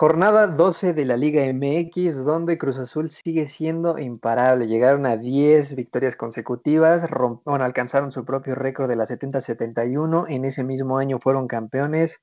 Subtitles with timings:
[0.00, 4.68] Jornada 12 de la Liga MX, donde Cruz Azul sigue siendo imparable.
[4.68, 7.04] Llegaron a 10 victorias consecutivas,
[7.44, 10.26] alcanzaron su propio récord de la 70-71.
[10.28, 12.20] En ese mismo año fueron campeones.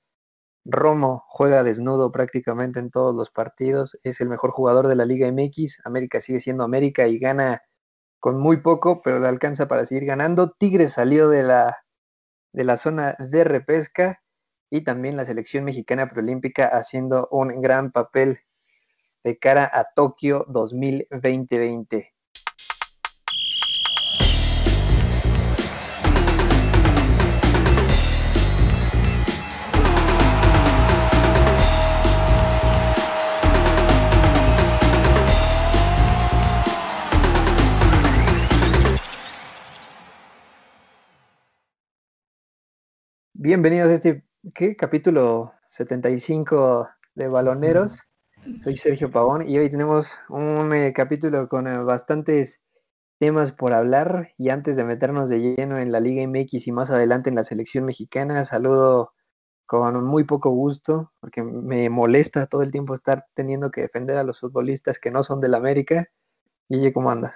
[0.63, 3.97] Romo juega desnudo prácticamente en todos los partidos.
[4.03, 5.81] Es el mejor jugador de la Liga MX.
[5.83, 7.61] América sigue siendo América y gana
[8.21, 10.49] con muy poco, pero le alcanza para seguir ganando.
[10.49, 11.75] Tigres salió de la,
[12.53, 14.21] de la zona de repesca
[14.69, 18.39] y también la selección mexicana preolímpica haciendo un gran papel
[19.23, 22.13] de cara a Tokio 2020.
[43.37, 44.23] Bienvenidos a este
[44.53, 44.75] ¿qué?
[44.75, 47.99] capítulo 75 de Baloneros.
[48.63, 52.61] Soy Sergio Pavón y hoy tenemos un eh, capítulo con eh, bastantes
[53.17, 56.91] temas por hablar y antes de meternos de lleno en la Liga MX y más
[56.91, 59.13] adelante en la selección mexicana, saludo
[59.65, 64.23] con muy poco gusto porque me molesta todo el tiempo estar teniendo que defender a
[64.23, 66.07] los futbolistas que no son del América.
[66.69, 67.35] Guille, ¿cómo andas?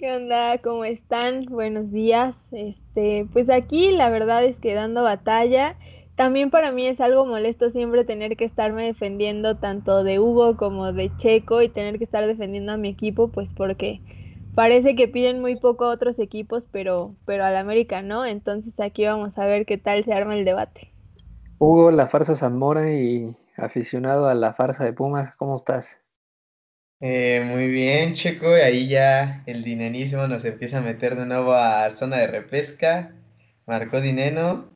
[0.00, 0.56] ¿Qué onda?
[0.62, 1.44] ¿Cómo están?
[1.44, 2.34] Buenos días.
[2.52, 5.76] Este, pues aquí la verdad es que dando batalla.
[6.16, 10.94] También para mí es algo molesto siempre tener que estarme defendiendo tanto de Hugo como
[10.94, 14.00] de Checo y tener que estar defendiendo a mi equipo, pues porque
[14.54, 18.24] parece que piden muy poco a otros equipos, pero, pero al América no.
[18.24, 20.94] Entonces aquí vamos a ver qué tal se arma el debate.
[21.58, 26.00] Hugo, la farsa Zamora y aficionado a la farsa de Pumas, ¿cómo estás?
[27.00, 28.48] Eh, muy bien, Checo.
[28.48, 33.14] Ahí ya el dinerismo nos empieza a meter de nuevo a zona de repesca.
[33.66, 34.68] Marcó Dineno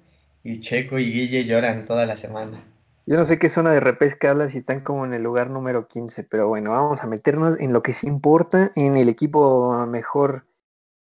[0.43, 2.65] y Checo y Guille lloran toda la semana.
[3.07, 5.89] Yo no sé qué zona de repesca habla si están como en el lugar número
[5.89, 10.47] 15, pero bueno, vamos a meternos en lo que sí importa, en el equipo mejor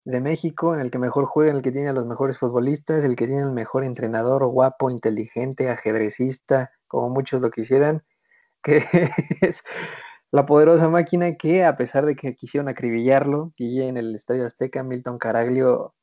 [0.05, 3.03] de México, en el que mejor juega, en el que tiene a los mejores futbolistas,
[3.03, 8.03] el que tiene el mejor entrenador, guapo, inteligente, ajedrecista, como muchos lo quisieran,
[8.63, 8.81] que
[9.41, 9.63] es
[10.31, 14.83] la poderosa máquina que, a pesar de que quisieron acribillarlo, y en el Estadio Azteca,
[14.83, 15.95] Milton Caraglio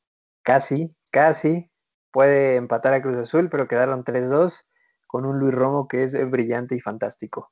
[0.43, 1.69] casi, casi
[2.11, 4.65] puede empatar a Cruz Azul, pero quedaron 3-2
[5.05, 7.51] con un Luis Romo que es brillante y fantástico.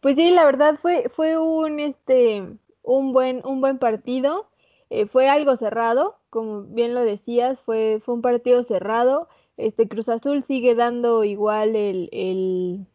[0.00, 2.42] Pues sí, la verdad fue, fue un, este,
[2.82, 4.48] un, buen, un buen partido.
[4.88, 9.28] Eh, fue algo cerrado, como bien lo decías, fue, fue un partido cerrado.
[9.56, 12.86] Este Cruz Azul sigue dando igual el,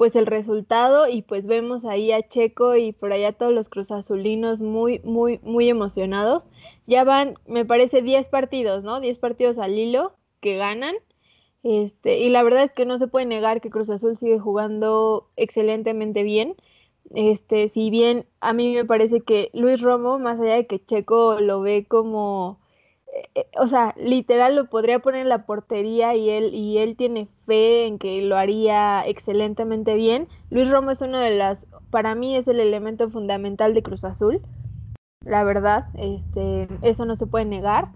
[0.00, 4.62] pues el resultado y pues vemos ahí a Checo y por allá todos los cruzazulinos
[4.62, 6.46] muy, muy, muy emocionados.
[6.86, 9.00] Ya van, me parece, 10 partidos, ¿no?
[9.00, 10.94] 10 partidos al hilo que ganan.
[11.64, 15.28] Este, y la verdad es que no se puede negar que Cruz Azul sigue jugando
[15.36, 16.56] excelentemente bien.
[17.14, 21.40] Este, si bien a mí me parece que Luis Romo, más allá de que Checo
[21.40, 22.58] lo ve como
[23.58, 27.86] o sea, literal lo podría poner en la portería y él, y él tiene fe
[27.86, 30.28] en que lo haría excelentemente bien.
[30.50, 34.40] Luis Romo es uno de las, para mí es el elemento fundamental de Cruz Azul,
[35.24, 37.88] la verdad, este, eso no se puede negar.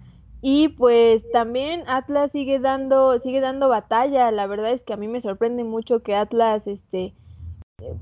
[0.42, 4.30] Y pues también Atlas sigue dando, sigue dando batalla.
[4.30, 7.14] La verdad es que a mí me sorprende mucho que Atlas, este,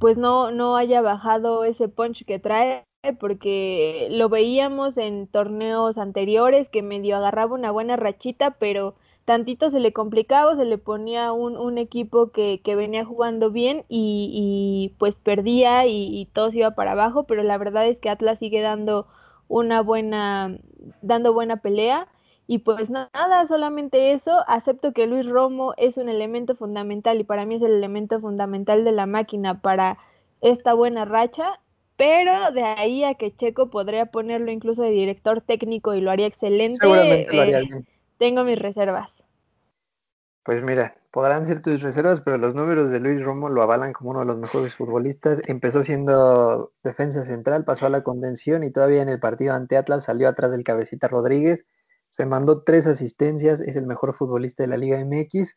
[0.01, 2.83] pues no, no haya bajado ese punch que trae
[3.19, 9.81] porque lo veíamos en torneos anteriores que medio agarraba una buena rachita, pero tantito se
[9.81, 15.87] le complicaba, se le ponía un, equipo que, venía jugando bien y, y pues perdía
[15.87, 19.09] y, y, todo se iba para abajo, pero la verdad es que Atlas sigue dando
[19.49, 20.57] una buena,
[21.03, 22.09] dando buena pelea.
[22.47, 27.47] Y pues nada, solamente eso, acepto que Luis Romo es un elemento fundamental y para
[27.47, 29.99] mí es el elemento fundamental de la máquina para
[30.41, 31.61] esta buena racha
[32.03, 36.27] pero de ahí a que Checo podría ponerlo incluso de director técnico y lo haría
[36.27, 37.89] excelente, Seguramente lo haría eh, bien.
[38.19, 39.23] tengo mis reservas.
[40.43, 44.11] Pues mira, podrán ser tus reservas, pero los números de Luis Romo lo avalan como
[44.11, 45.43] uno de los mejores futbolistas.
[45.47, 50.03] Empezó siendo defensa central, pasó a la contención y todavía en el partido ante Atlas
[50.03, 51.65] salió atrás del cabecita Rodríguez.
[52.09, 55.57] Se mandó tres asistencias, es el mejor futbolista de la Liga MX.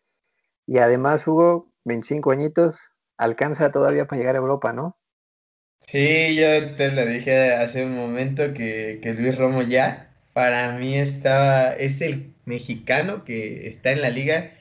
[0.68, 2.77] Y además jugó 25 añitos,
[3.18, 4.95] alcanza todavía para llegar a Europa, ¿no?
[5.80, 10.95] Sí, yo te lo dije hace un momento que, que Luis Romo ya, para mí
[10.98, 14.51] estaba, es el mexicano que está en la liga,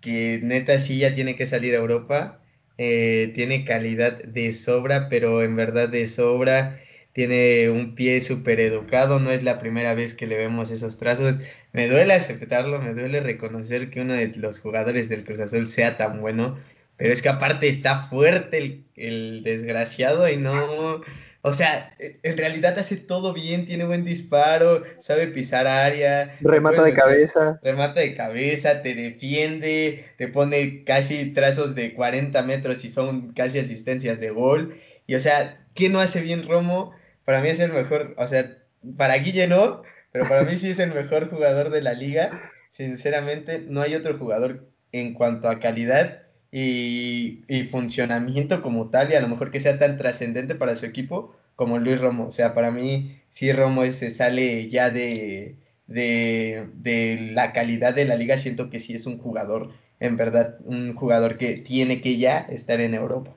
[0.00, 2.42] que neta sí ya tiene que salir a Europa,
[2.78, 6.80] eh, tiene calidad de sobra, pero en verdad de sobra,
[7.12, 11.38] tiene un pie súper educado, no es la primera vez que le vemos esos trazos.
[11.72, 15.96] Me duele aceptarlo, me duele reconocer que uno de los jugadores del Cruz Azul sea
[15.98, 16.58] tan bueno,
[16.96, 21.02] pero es que aparte está fuerte el, el desgraciado y no,
[21.46, 26.34] o sea, e, en realidad hace todo bien, tiene buen disparo, sabe pisar área.
[26.40, 27.60] Remata de cabeza.
[27.62, 33.58] Remata de cabeza, te defiende, te pone casi trazos de 40 metros y son casi
[33.58, 34.80] asistencias de gol.
[35.06, 36.92] Y o sea, ¿qué no hace bien Romo?
[37.26, 38.56] Para mí es el mejor, o sea,
[38.96, 39.82] para Guille no,
[40.12, 42.40] pero para mí sí es el mejor jugador de la liga.
[42.70, 46.23] Sinceramente, no hay otro jugador en cuanto a calidad
[46.56, 51.34] y, funcionamiento como tal, y a lo mejor que sea tan trascendente para su equipo
[51.56, 52.26] como Luis Romo.
[52.26, 55.56] O sea, para mí, sí, Romo se sale ya de,
[55.86, 58.38] de, la calidad de la liga.
[58.38, 62.80] Siento que sí es un jugador, en verdad, un jugador que tiene que ya estar
[62.80, 63.32] en Europa.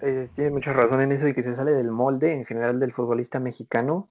[0.00, 2.92] Eh, tiene mucha razón en eso y que se sale del molde en general del
[2.92, 4.08] futbolista mexicano.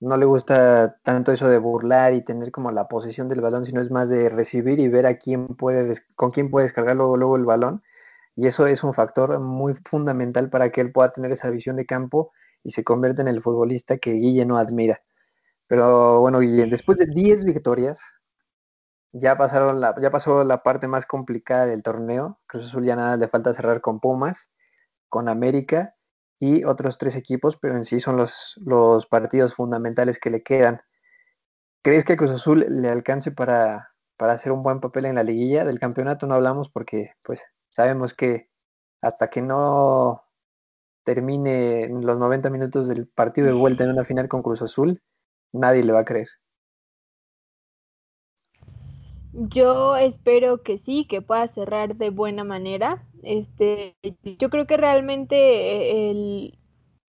[0.00, 3.80] No le gusta tanto eso de burlar y tener como la posesión del balón, sino
[3.80, 7.36] es más de recibir y ver a quién puede, con quién puede descargar luego, luego
[7.36, 7.82] el balón
[8.36, 11.86] y eso es un factor muy fundamental para que él pueda tener esa visión de
[11.86, 12.32] campo
[12.62, 15.02] y se convierta en el futbolista que Guille no admira.
[15.68, 18.00] Pero bueno, Guille, después de 10 victorias,
[19.12, 22.38] ya, pasaron ya pasó la parte más complicada del torneo.
[22.46, 24.50] Cruz Azul ya nada le falta cerrar con Pumas,
[25.08, 25.95] con América
[26.38, 30.80] y otros tres equipos, pero en sí son los, los partidos fundamentales que le quedan.
[31.82, 35.64] ¿Crees que Cruz Azul le alcance para, para hacer un buen papel en la liguilla?
[35.64, 37.42] Del campeonato no hablamos porque pues
[37.76, 38.48] Sabemos que
[39.02, 40.24] hasta que no
[41.04, 45.02] termine los 90 minutos del partido de vuelta en una final con Cruz Azul,
[45.52, 46.28] nadie le va a creer.
[49.38, 53.02] Yo espero que sí, que pueda cerrar de buena manera.
[53.22, 53.94] Este,
[54.38, 56.58] yo creo que realmente eh, el,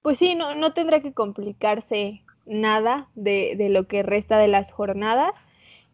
[0.01, 4.71] pues sí, no, no tendrá que complicarse nada de, de lo que resta de las
[4.71, 5.31] jornadas.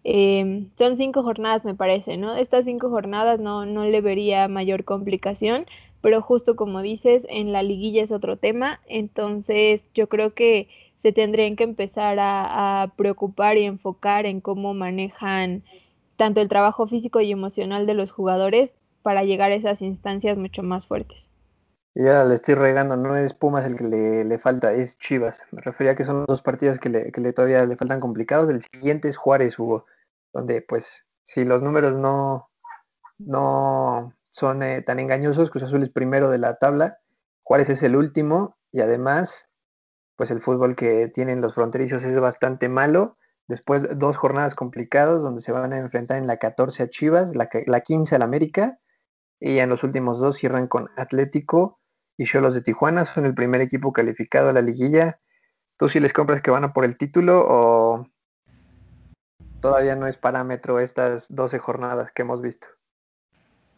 [0.04, 2.36] Em, son cinco jornadas, me parece, ¿no?
[2.36, 5.66] Estas cinco jornadas no, no le vería mayor complicación,
[6.02, 11.14] pero justo como dices, en la liguilla es otro tema, entonces yo creo que se
[11.14, 15.64] tendrían que empezar a, preocupar y enfocar en cómo manejan
[16.24, 20.64] tanto el trabajo físico y emocional de los jugadores para llegar a esas instancias mucho
[20.64, 21.30] más fuertes.
[21.96, 23.84] Ya le estoy regando, no es Pumas el que
[24.24, 25.44] le, falta, es Chivas.
[25.52, 28.50] Me refería a que son dos partidos que, le, que le, todavía le faltan complicados.
[28.50, 29.86] El siguiente es Juárez, Hugo
[30.32, 32.50] donde pues si los números no,
[33.18, 37.00] no son eh, tan engañosos, Cruz Azul es primero de la tabla,
[37.44, 39.50] Juárez es el último y además
[40.16, 43.18] pues el fútbol que tienen los fronterizos es bastante malo.
[43.54, 47.48] Después dos jornadas complicadas donde se van a enfrentar en la 14 a Chivas, la,
[47.68, 48.80] la 15 al América
[49.40, 51.80] y en los últimos dos cierran con Atlético
[52.18, 55.20] y Cholos de Tijuana, son el primer equipo calificado a la liguilla.
[55.78, 58.08] ¿Tú si les compras que van a por el título o
[59.62, 62.68] todavía no es parámetro estas 12 jornadas que hemos visto.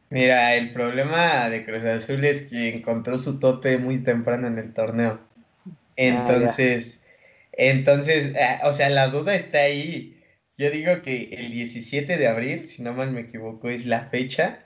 [0.09, 4.73] Mira, el problema de Cruz Azul es que encontró su tope muy temprano en el
[4.73, 5.19] torneo.
[5.97, 6.25] Ah,
[7.57, 10.21] entonces, eh, o sea, la duda está ahí.
[10.57, 14.65] Yo digo que el 17 de abril, si no mal me equivoco, es la fecha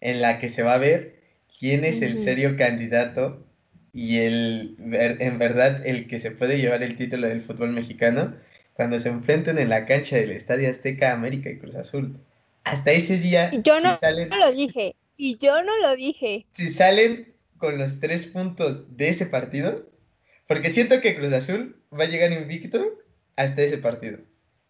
[0.00, 1.16] en la que se va a ver
[1.58, 3.44] quién es el serio candidato
[3.92, 8.36] y el en verdad el que se puede llevar el título del fútbol mexicano
[8.74, 12.20] cuando se enfrenten en la cancha del Estadio Azteca América y Cruz Azul.
[12.64, 13.50] Hasta ese día.
[13.64, 13.98] yo no,
[14.36, 14.94] lo dije.
[15.16, 16.46] Y yo no lo dije.
[16.52, 19.90] Si salen con los tres puntos de ese partido,
[20.48, 22.80] porque siento que Cruz Azul va a llegar invicto
[23.36, 24.18] hasta ese partido.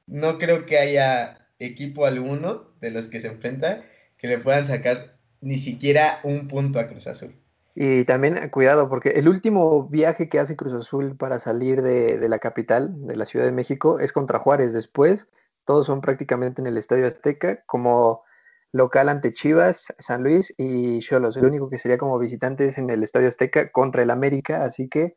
[0.06, 3.84] No creo que haya equipo alguno de los que se enfrenta
[4.18, 7.34] que le puedan sacar ni siquiera un punto a Cruz Azul.
[7.74, 12.28] Y también eh, cuidado, porque el último viaje que hace Cruz Azul para salir de,
[12.28, 14.72] la capital, de la Ciudad de México, es contra Juárez.
[14.72, 15.28] Después,
[15.64, 18.24] todos son prácticamente en el Estadio Azteca, como
[18.72, 21.36] local ante Chivas, San Luis y Cholos.
[21.36, 24.88] El único que sería como visitante es en el Estadio Azteca contra el América, así
[24.88, 25.14] que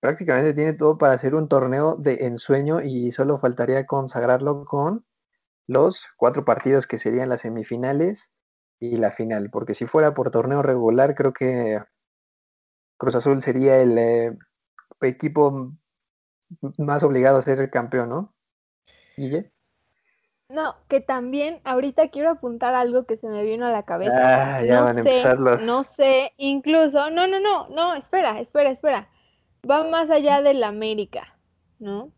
[0.00, 5.04] prácticamente tiene todo para hacer un torneo de ensueño y solo faltaría consagrarlo con
[5.66, 8.32] los cuatro partidos que serían las semifinales
[8.80, 11.80] y la final, porque si fuera por torneo regular, creo que
[12.96, 14.36] Cruz Azul sería el eh,
[15.02, 15.72] equipo
[16.78, 18.34] más obligado a ser el campeón, ¿no?
[19.16, 19.52] Guille.
[20.48, 24.56] No, que también ahorita quiero apuntar algo que se me vino a la cabeza.
[24.56, 25.62] Ah, ya no van a empezar los...
[25.62, 29.08] No sé, incluso, no, no, no, no, espera, espera, espera.
[29.68, 31.38] Va más allá del América,
[31.78, 32.12] ¿no?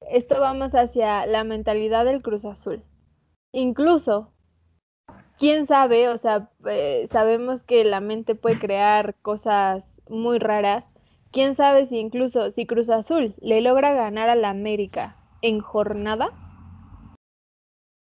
[0.00, 2.82] Esto va más hacia la mentalidad del Cruz Azul.
[3.52, 4.32] Incluso
[5.38, 10.84] quién sabe, o sea, eh, sabemos que la mente puede crear cosas muy raras,
[11.30, 16.30] quién sabe si incluso si Cruz Azul le logra ganar a la América en jornada,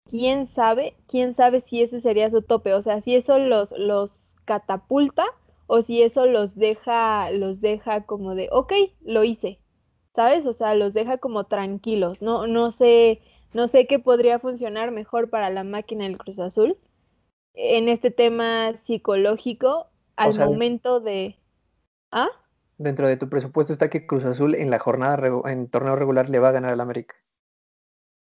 [0.05, 4.35] quién sabe, quién sabe si ese sería su tope, o sea, si eso los, los
[4.45, 5.25] catapulta
[5.71, 9.59] o si eso los deja, los deja como de, ok, lo hice,
[10.15, 10.47] ¿sabes?
[10.47, 13.21] O sea, los deja como tranquilos, no, no sé,
[13.53, 16.75] no sé qué podría funcionar mejor para la máquina del Cruz Azul
[17.53, 19.85] en este tema psicológico
[20.15, 21.37] al momento de...
[22.11, 22.29] ¿Ah?
[22.79, 26.39] Dentro de tu presupuesto está que Cruz Azul en la jornada, en torneo regular le
[26.39, 27.15] va a ganar al América.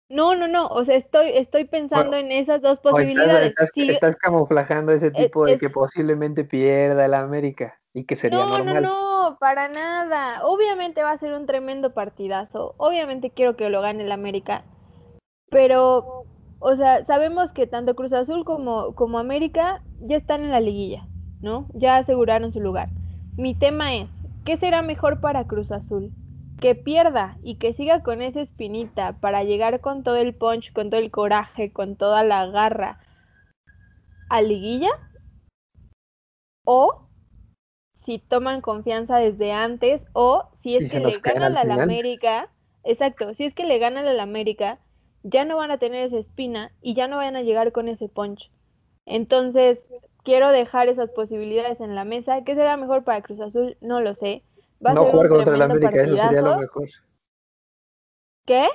[0.09, 3.55] No, no, no, o sea, estoy, estoy pensando en esas dos posibilidades.
[3.77, 8.83] Estás, camuflajando ese e, tipo de que posiblemente pierda el América y que sería normal.
[8.83, 10.45] No, no, para nada.
[10.45, 12.75] Obviamente va a ser un tremendo partidazo.
[12.77, 14.65] Obviamente quiero que lo gane el América.
[15.51, 16.27] Pero,
[16.59, 21.09] o sea, sabemos que tanto Cruz Azul como, como América ya están en la liguilla,
[21.41, 21.67] ¿no?
[21.73, 22.91] Ya aseguraron su lugar.
[23.37, 24.11] Mi tema es,
[24.45, 26.13] ¿qué será mejor para Cruz Azul?
[26.65, 30.89] Que pierda y que siga con esa espinita para llegar con todo el punch, con
[30.89, 33.01] todo el coraje, con toda la garra
[34.31, 34.89] a liguilla
[36.65, 37.07] o
[37.93, 42.49] si toman confianza desde antes o si es que le ganan a la América,
[42.83, 44.79] exacto, si es que le ganan a la América,
[45.23, 48.09] ya no van a tener esa espina y ya no van a llegar con ese
[48.09, 48.51] punch.
[49.05, 49.93] Entonces,
[50.23, 52.43] quiero dejar esas posibilidades en la mesa.
[52.43, 53.77] ¿Qué será mejor para Cruz Azul?
[53.83, 54.45] No lo sé
[54.93, 56.89] no jugar contra el América, eso sería lo mejor.
[58.47, 58.67] ¿Qué?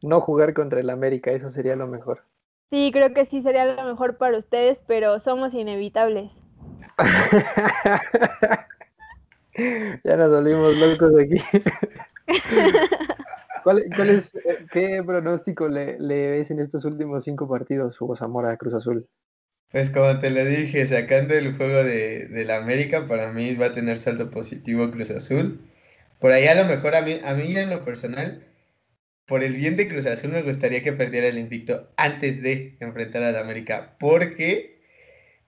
[0.00, 2.22] No jugar contra el América, eso sería lo mejor.
[2.70, 6.32] Sí, creo que sí sería lo mejor para ustedes, pero somos inevitables.
[10.04, 11.42] ya nos volvimos locos aquí.
[13.64, 18.56] ¿Cuál, es, eh, ¿Qué pronóstico le, le, ves en estos últimos cinco partidos, Hugo Zamora,
[18.56, 19.08] Cruz Azul?
[19.70, 23.72] Pues como te lo dije, sacando el juego de, la América, para mí va a
[23.72, 25.60] tener salto positivo Cruz Azul.
[26.20, 28.44] Por ahí a lo mejor a mí, a mí en lo personal,
[29.26, 33.22] por el bien de Cruz Azul me gustaría que perdiera el invicto antes de enfrentar
[33.22, 34.80] a la América, porque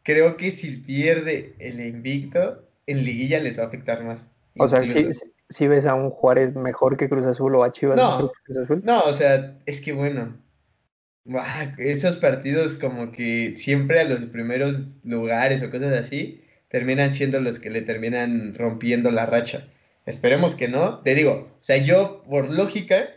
[0.02, 4.26] creo que si pierde el invicto, en liguilla les va a afectar más.
[4.58, 8.30] O sea, si, ves a un Juárez mejor que Cruz Azul o a Chivas mejor
[8.30, 8.82] que Cruz Azul.
[8.84, 10.36] No, o sea, es que bueno,
[11.78, 17.58] esos partidos como que siempre a los primeros lugares o cosas así terminan siendo los
[17.58, 19.68] que le terminan rompiendo la racha.
[20.06, 21.00] Esperemos que no.
[21.00, 23.10] Te digo, o sea, yo por lógica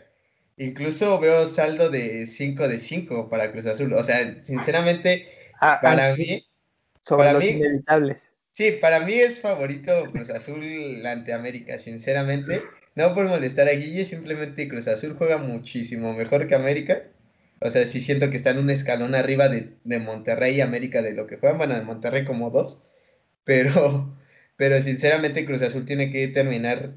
[0.56, 3.92] incluso veo saldo de 5 de 5 para Cruz Azul.
[3.92, 5.28] O sea, sinceramente,
[5.60, 6.44] ah, para mí...
[7.02, 8.30] Sobre los inevitables.
[8.52, 12.62] Sí, para mí es favorito Cruz Azul ante América, sinceramente.
[12.94, 17.02] No por molestar a Guille, simplemente Cruz Azul juega muchísimo mejor que América.
[17.64, 21.26] O sea, sí siento que están un escalón arriba de, Monterrey y América de lo
[21.26, 21.56] que juegan.
[21.56, 22.84] Bueno, de Monterrey como dos.
[23.44, 24.14] Pero,
[24.56, 26.90] pero sinceramente Cruz Azul tiene que terminar,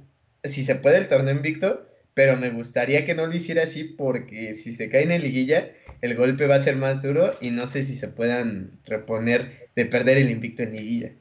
[0.43, 1.87] si se puede, el torneo invicto.
[2.13, 5.71] Pero me gustaría que no lo hiciera así porque si se caen en liguilla,
[6.01, 9.85] el golpe va a ser más duro y no sé si se puedan reponer de
[9.85, 11.11] perder el invicto en liguilla.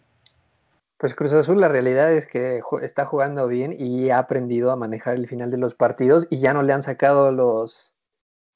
[0.98, 5.14] Pues Cruz Azul, la realidad es que está jugando bien y ha aprendido a manejar
[5.14, 7.95] el final de los partidos y ya no le han sacado los,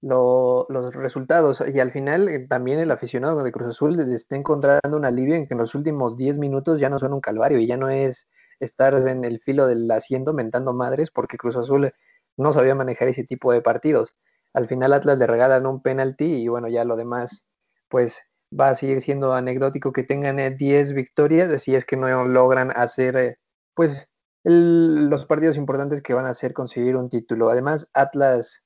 [0.02, 1.62] los resultados.
[1.73, 5.47] Y al final eh, también el aficionado de Cruz Azul está encontrando un alivio en
[5.47, 8.28] que en los últimos 10 minutos ya no son un calvario y ya no es
[8.61, 11.92] estar en el filo del asiento mentando madres porque Cruz Azul
[12.37, 14.16] no sabía manejar ese tipo de partidos.
[14.54, 17.47] Al final Atlas le regalan un penalti y bueno, ya lo demás
[17.88, 18.23] pues
[18.59, 22.73] va a seguir siendo anecdótico que tengan 10 eh, victorias si es que no logran
[22.75, 23.38] hacer eh,
[23.75, 24.09] pues
[24.45, 27.50] los partidos importantes que van a hacer conseguir un título.
[27.50, 28.62] Además, Atlas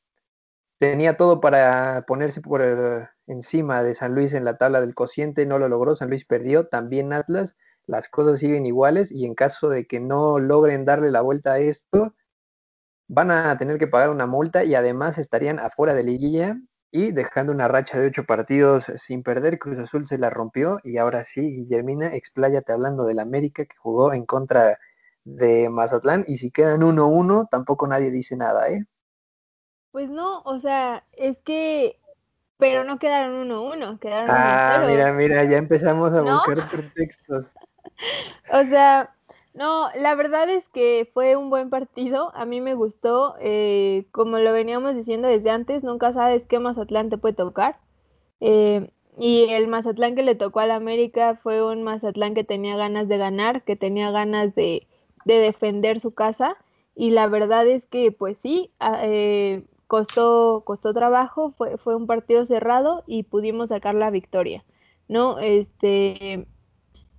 [0.79, 5.47] tenía todo para ponerse por eh, encima de San Luis en la tabla del cociente,
[5.47, 9.69] no lo logró, San Luis perdió, también Atlas, las cosas siguen iguales y en caso
[9.69, 12.15] de que no logren darle la vuelta a esto,
[13.09, 16.59] van a tener que pagar una multa y además estarían afuera de liguilla
[16.91, 20.99] y dejando una racha de ocho partidos sin perder, Cruz Azul se la rompió y
[20.99, 24.79] ahora sí, Guillermina, expláyate hablando del América que jugó en contra
[25.25, 28.85] de Mazatlán y si quedan 1-1, tampoco nadie dice nada, ¿eh?
[29.95, 32.01] Pues no, o sea, es que,
[32.59, 37.55] pero no quedaron 1-1, quedaron Ah, mira, mira, ya empezamos a buscar pretextos.
[38.53, 39.15] o sea,
[39.55, 44.39] no, la verdad es que fue un buen partido, a mí me gustó, eh, como
[44.39, 47.77] lo veníamos diciendo desde antes, nunca sabes qué Mazatlán te puede tocar.
[48.41, 53.07] Eh, y el Mazatlán que le tocó al América fue un Mazatlán que tenía ganas
[53.07, 54.89] de ganar, que tenía ganas de,
[55.25, 56.57] de defender su casa.
[56.97, 59.63] Y la verdad es que, pues sí, eh,
[59.95, 64.65] costó, costó trabajo, fue, fue un partido cerrado y pudimos sacar la victoria,
[65.07, 65.39] ¿no?
[65.39, 66.49] Este,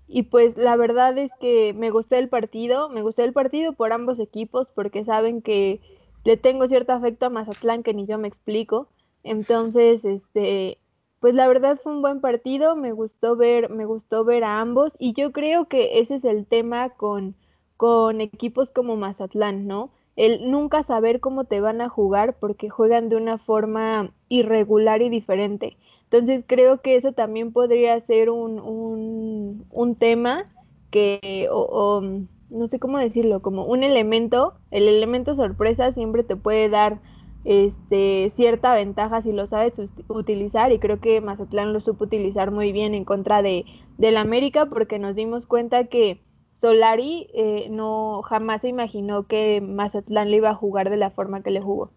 [0.09, 3.93] y pues la verdad es que me gustó el partido, me gustó el partido por
[3.93, 5.79] ambos equipos porque saben que
[6.25, 8.89] le tengo cierto afecto a Mazatlán que ni yo me explico.
[9.23, 10.77] Entonces, este,
[11.21, 14.91] pues la verdad fue un buen partido, me gustó ver, me gustó ver a ambos
[14.99, 17.37] y yo creo que ese es el tema con,
[17.77, 19.91] con equipos como Mazatlán, ¿no?
[20.15, 25.09] El nunca saber cómo te van a jugar porque juegan de una forma irregular y
[25.09, 25.77] diferente.
[26.03, 30.45] Entonces creo que eso también podría ser un, un, tema
[30.91, 32.01] que, o,
[32.49, 36.99] no sé cómo decirlo, como un elemento, el elemento sorpresa siempre te puede dar
[37.43, 39.73] este, cierta ventaja si lo sabes
[40.07, 43.65] utilizar y creo que Mazatlán lo supo utilizar muy bien en contra de
[43.97, 46.19] del América porque nos dimos cuenta que
[46.55, 51.43] Solari eh, no jamás se imaginó que Mazatlán le iba a jugar de la forma
[51.43, 51.91] que le jugó.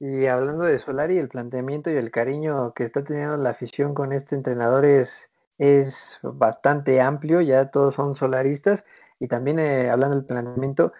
[0.00, 4.12] Y hablando de Solari, el planteamiento y el cariño que está teniendo la afición con
[4.12, 8.84] este entrenador es, es bastante amplio, ya todos son solaristas.
[9.20, 10.92] Y también eh, hablando del planteamiento,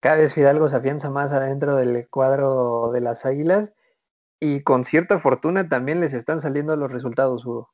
[0.00, 3.72] cada vez Fidalgo se afianza más adentro del cuadro de las Águilas
[4.40, 7.70] y con cierta fortuna también les están saliendo los resultados, Hugo.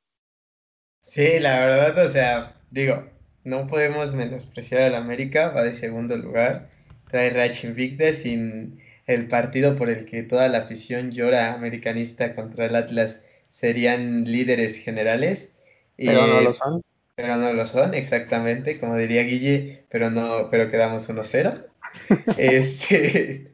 [1.00, 2.96] Sí, la verdad, o sea, digo,
[3.44, 6.68] no podemos menospreciar al América, va de segundo lugar,
[7.10, 12.66] trae racha invicta sin el partido por el que toda la afición llora americanista contra
[12.66, 15.54] el Atlas serían líderes generales.
[15.96, 16.82] Pero no lo son.
[17.16, 21.66] Pero no lo son, exactamente, como diría Guille, pero no, pero quedamos 1-0.
[22.36, 23.50] este,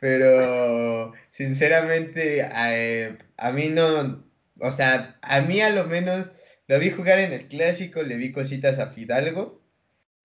[0.00, 4.24] pero sinceramente a, a, mí no,
[4.60, 6.32] o sea, a mí a lo menos
[6.68, 9.60] lo vi jugar en el clásico, le vi cositas a Fidalgo.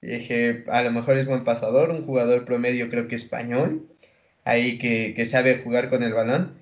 [0.02, 3.90] Dije, a lo mejor es buen pasador, un jugador promedio creo que español
[4.50, 6.58] ahí que, sabe jugar con el balón.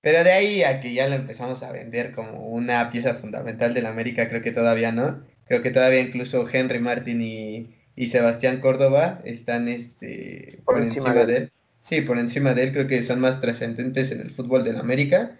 [0.00, 3.86] Pero de ahí a que ya lo empezamos a vender como una pieza fundamental del
[3.86, 5.24] América, creo que todavía no.
[5.46, 11.52] Creo que todavía incluso Henry Martin y, Sebastián Córdoba están este, por, encima, de él.
[11.82, 15.38] Sí, por encima de él creo que son más trascendentes en el fútbol del América.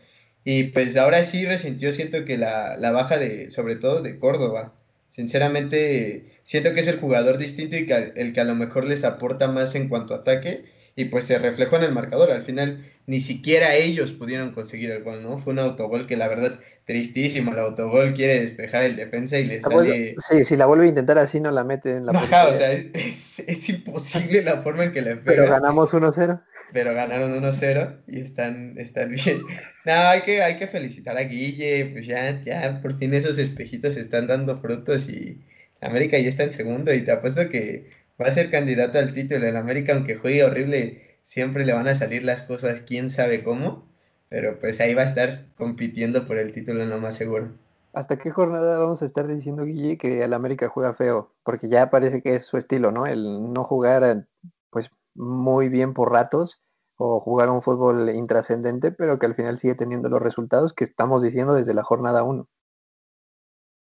[0.49, 4.75] Y pues ahora sí resintió, siento que la, la, baja de, sobre todo de Córdoba.
[5.11, 9.03] Sinceramente, siento que es el jugador distinto y que el que a lo mejor les
[9.03, 12.31] aporta más en cuanto a ataque y pues se reflejó en el marcador.
[12.31, 15.39] Al final ni siquiera ellos pudieron conseguir el gol, ¿no?
[15.39, 17.53] Fue un autogol que la verdad tristísimo.
[17.53, 20.15] El autogol quiere despejar el defensa y le sale.
[20.19, 22.71] sí, si la vuelve a intentar así no la mete en la Ajá, o sea,
[22.71, 25.25] es, imposible la forma en que le pega.
[25.25, 26.41] Pero ganamos 1-0.
[26.73, 29.41] Pero ganaron 1-0 y están, están bien.
[29.85, 33.97] No, hay que, hay que felicitar a Guille, pues ya, ya, por fin esos espejitos
[33.97, 35.41] están dando frutos y
[35.81, 39.47] América ya está en segundo y te apuesto que va a ser candidato al título.
[39.47, 43.87] El América, aunque juegue horrible, siempre le van a salir las cosas, quién sabe cómo.
[44.29, 47.53] Pero pues ahí va a estar compitiendo por el título en más seguro.
[47.93, 51.33] ¿Hasta qué jornada vamos a estar diciendo, Guille, que el América juega feo?
[51.45, 53.07] Porque ya parece que es su estilo, ¿no?
[53.07, 54.27] El no jugar
[54.71, 56.63] pues muy bien por ratos
[56.97, 61.23] o jugar un fútbol intrascendente, pero que al final sigue teniendo los resultados que estamos
[61.23, 62.49] diciendo desde la jornada 1.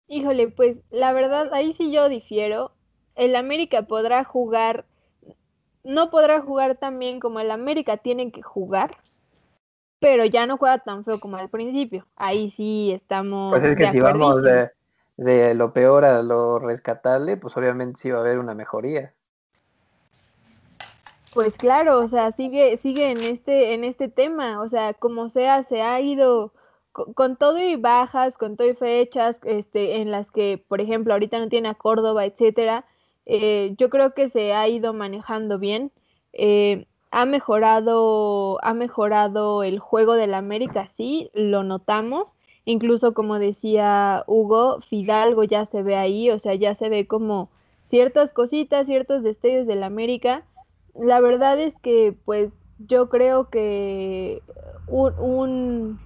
[0.08, 2.72] Híjole, pues la verdad, ahí sí yo difiero
[3.14, 4.84] el América podrá jugar,
[5.82, 8.96] no podrá jugar tan bien como el América tiene que jugar,
[10.00, 12.06] pero ya no juega tan feo como al principio.
[12.16, 13.52] Ahí sí estamos.
[13.52, 14.70] Pues es que si vamos de,
[15.16, 19.14] de, lo peor a lo rescatable, pues obviamente sí va a haber una mejoría.
[21.34, 25.64] Pues claro, o sea, sigue, sigue en este, en este tema, o sea, como sea,
[25.64, 26.52] se ha ido
[26.92, 31.40] con, todo y bajas, con todo y fechas, este, en las que, por ejemplo, ahorita
[31.40, 32.84] no tiene a Córdoba, etcétera,
[33.26, 35.90] eh, yo creo que se ha ido manejando bien.
[36.32, 42.36] Eh, ha mejorado, ha mejorado el juego del América, sí, lo notamos.
[42.64, 47.50] Incluso como decía Hugo, Fidalgo ya se ve ahí, o sea, ya se ve como
[47.84, 50.44] ciertas cositas, ciertos destellos del América.
[50.94, 54.42] La verdad es que, pues, yo creo que
[54.88, 55.98] un,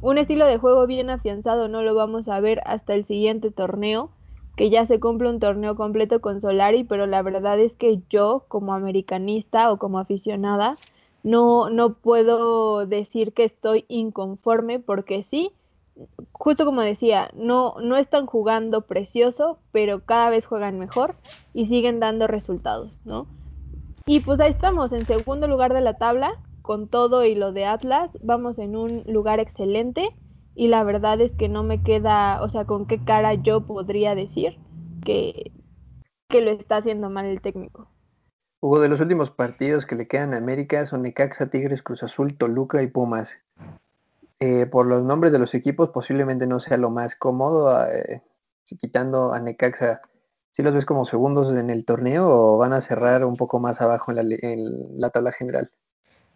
[0.00, 4.10] un estilo de juego bien afianzado no lo vamos a ver hasta el siguiente torneo
[4.58, 8.44] que ya se cumple un torneo completo con Solari, pero la verdad es que yo
[8.48, 10.76] como americanista o como aficionada
[11.22, 15.52] no, no puedo decir que estoy inconforme porque sí,
[16.32, 21.14] justo como decía, no, no están jugando precioso, pero cada vez juegan mejor
[21.54, 23.28] y siguen dando resultados, ¿no?
[24.10, 27.66] Y pues ahí estamos, en segundo lugar de la tabla, con todo y lo de
[27.66, 30.08] Atlas, vamos en un lugar excelente
[30.54, 34.14] y la verdad es que no me queda, o sea, con qué cara yo podría
[34.14, 34.56] decir
[35.04, 35.52] que,
[36.30, 37.90] que lo está haciendo mal el técnico.
[38.60, 42.38] Hubo de los últimos partidos que le quedan a América son Necaxa, Tigres, Cruz Azul,
[42.38, 43.42] Toluca y Pumas.
[44.40, 48.22] Eh, por los nombres de los equipos posiblemente no sea lo más cómodo eh,
[48.80, 50.00] quitando a Necaxa,
[50.58, 53.80] ¿sí los ves como segundos en el torneo o van a cerrar un poco más
[53.80, 55.70] abajo en la, tabla general?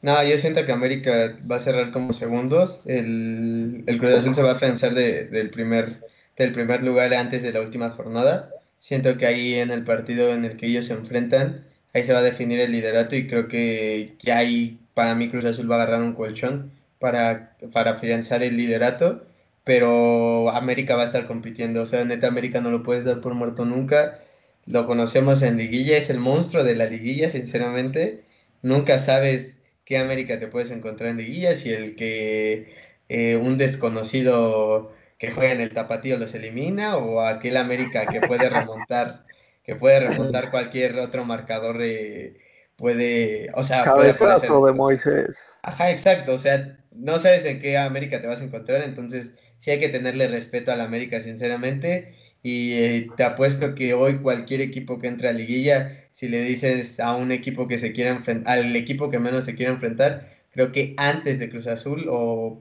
[0.00, 2.82] No, yo siento que América va a cerrar como segundos.
[2.86, 6.06] El, el Cruz Azul se va a afianzar del, primer,
[6.36, 8.50] del primer lugar antes de la última jornada.
[8.78, 12.20] Siento que ahí en el partido en el que ellos se enfrentan, ahí se va
[12.20, 15.82] a definir el liderato y creo que ya ahí para mí Cruz Azul va a
[15.82, 19.24] agarrar un colchón para, para afianzar el liderato
[19.64, 21.82] pero América va a estar compitiendo.
[21.82, 24.20] O sea, neta, América no lo puedes dar por muerto nunca.
[24.66, 28.24] Lo conocemos en liguilla, es el monstruo de la liguilla, sinceramente.
[28.62, 32.74] Nunca sabes qué América te puedes encontrar en liguilla, si el que
[33.08, 38.48] eh, un desconocido que juega en el tapatío los elimina, o aquel América que puede
[38.48, 39.24] remontar,
[39.64, 41.78] que puede remontar cualquier otro marcador.
[41.80, 42.36] Eh,
[42.76, 45.38] puede, o sea, Cabezazo de Moisés.
[45.62, 49.30] Ajá, exacto, o sea, no sabes en qué América te vas a encontrar, entonces
[49.62, 52.14] sí hay que tenerle respeto a la América, sinceramente.
[52.42, 56.98] Y eh, te apuesto que hoy cualquier equipo que entre a liguilla, si le dices
[56.98, 60.72] a un equipo que se quiera enfrentar, al equipo que menos se quiera enfrentar, creo
[60.72, 62.60] que antes de Cruz Azul o,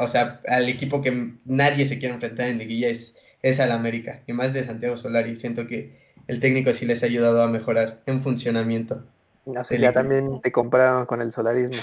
[0.00, 4.20] o sea, al equipo que nadie se quiera enfrentar en liguilla es, es al América,
[4.26, 5.36] y más de Santiago Solari.
[5.36, 9.02] Siento que el técnico sí les ha ayudado a mejorar en funcionamiento.
[9.46, 11.80] No sé, ya también te compraron con el solarismo.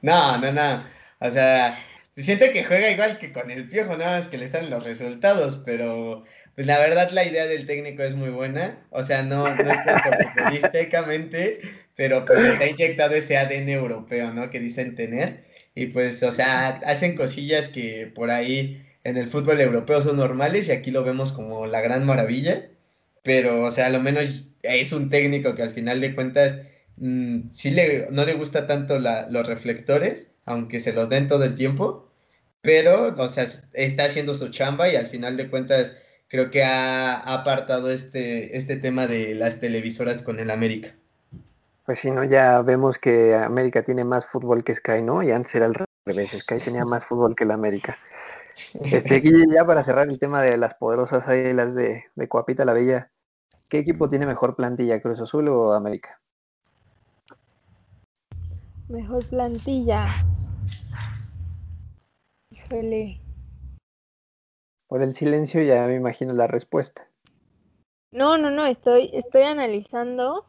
[0.00, 0.82] No, no, no.
[1.20, 1.78] O sea,
[2.22, 5.60] siente que juega igual que con el Piojo, nada más que le salen los resultados,
[5.64, 6.24] pero
[6.54, 8.86] pues la verdad la idea del técnico es muy buena.
[8.90, 9.78] O sea, no, no es
[10.36, 11.60] futbolísticamente,
[11.96, 14.50] pero pues ha inyectado ese ADN europeo, ¿no?
[14.50, 15.44] Que dicen tener.
[15.74, 20.68] Y pues, o sea, hacen cosillas que por ahí en el fútbol europeo son normales
[20.68, 22.70] y aquí lo vemos como la gran maravilla.
[23.24, 26.58] Pero, o sea, a lo menos es un técnico que al final de cuentas
[26.96, 31.54] mm, sí le, no le gusta tanto los reflectores aunque se los den todo el
[31.54, 32.03] tiempo,
[32.64, 35.94] pero, o sea, está haciendo su chamba y al final de cuentas
[36.28, 40.96] creo que ha, apartado este, este tema de las televisoras con el América.
[41.84, 42.24] Pues sí, ¿no?
[42.24, 45.22] Ya vemos que América tiene más fútbol que Sky, ¿no?
[45.22, 45.74] Y antes era al
[46.06, 47.98] revés, Sky tenía más fútbol que el América.
[48.82, 52.72] Este, Guille, ya para cerrar el tema de las poderosas águilas de, de Coapita la
[52.72, 53.10] Bella,
[53.68, 56.18] ¿qué equipo tiene mejor plantilla, Cruz Azul o América?
[58.88, 60.06] Mejor plantilla.
[62.64, 63.20] Híjole.
[64.88, 67.08] Por el silencio ya me imagino la respuesta.
[68.12, 70.46] No, no, no, estoy, estoy analizando.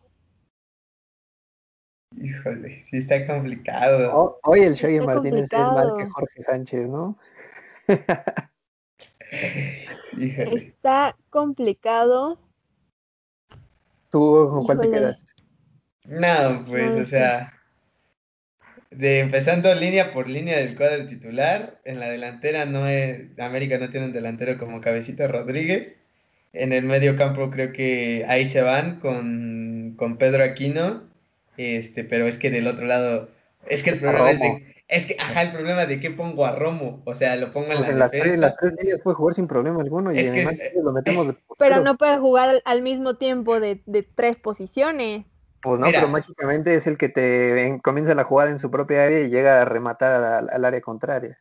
[2.16, 4.12] Híjole, sí está complicado.
[4.16, 7.18] Oh, hoy el Shaggy Martínez es más que Jorge Sánchez, ¿no?
[10.18, 10.68] Híjole.
[10.68, 12.40] Está complicado.
[14.10, 15.26] ¿Tú con cuál te quedas?
[16.08, 17.55] No, pues, o sea,
[18.98, 21.80] de empezando línea por línea del cuadro titular.
[21.86, 25.98] En la delantera no es, América no tiene un delantero como Cabecita Rodríguez.
[26.54, 31.04] En el medio campo creo que ahí se van con, Pedro Aquino.
[31.58, 33.30] Este, pero es que del otro lado,
[33.68, 36.56] es que el problema es de, es que, ajá, el problema de que pongo a
[36.56, 39.34] Romo, o sea, lo pongo en pues la las Tres, las tres líneas puede jugar
[39.34, 43.82] sin problema alguno y además lo metemos Pero no puede jugar al mismo tiempo de,
[43.86, 45.26] de tres posiciones.
[45.66, 49.22] Pues no, pero mágicamente es el que te comienza la jugada en su propia área
[49.22, 51.40] y llega a rematar al, área contraria.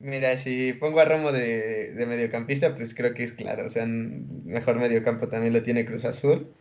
[0.00, 3.66] Mira, si pongo a Romo de, mediocampista, pues creo que es claro.
[3.66, 6.52] O sea, mejor mediocampo también lo tiene Cruz Azul.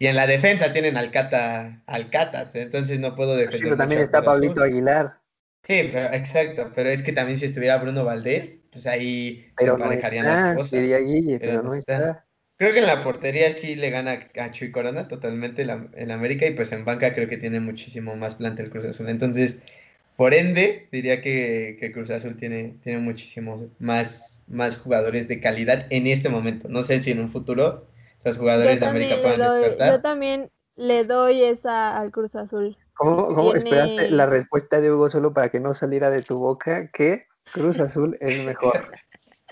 [0.00, 3.60] Y en la defensa tienen al Cata, al Cata entonces no puedo defender.
[3.62, 5.20] pero también está Pablito Aguilar.
[5.62, 10.26] Sí, pero, exacto, pero es que también si estuviera Bruno Valdés, pues ahí se emparejarían
[10.26, 10.80] las cosas.
[10.80, 12.26] Guille, pero, no está.
[12.60, 16.50] Creo que en la portería sí le gana a Chuy Corona totalmente en América y
[16.50, 19.08] pues en banca creo que tiene muchísimo más plantel Cruz Azul.
[19.08, 19.62] Entonces,
[20.16, 26.06] por ende, diría que, Cruz Azul tiene, tiene muchísimos más, más jugadores de calidad en
[26.06, 26.68] este momento.
[26.68, 27.86] No sé si en un futuro
[28.26, 29.94] los jugadores de América puedan despertar.
[29.94, 32.76] Yo también le doy esa al Cruz Azul.
[32.92, 37.24] ¿Cómo, esperaste la respuesta de Hugo solo para que no saliera de tu boca que
[37.54, 38.84] Cruz Azul es mejor?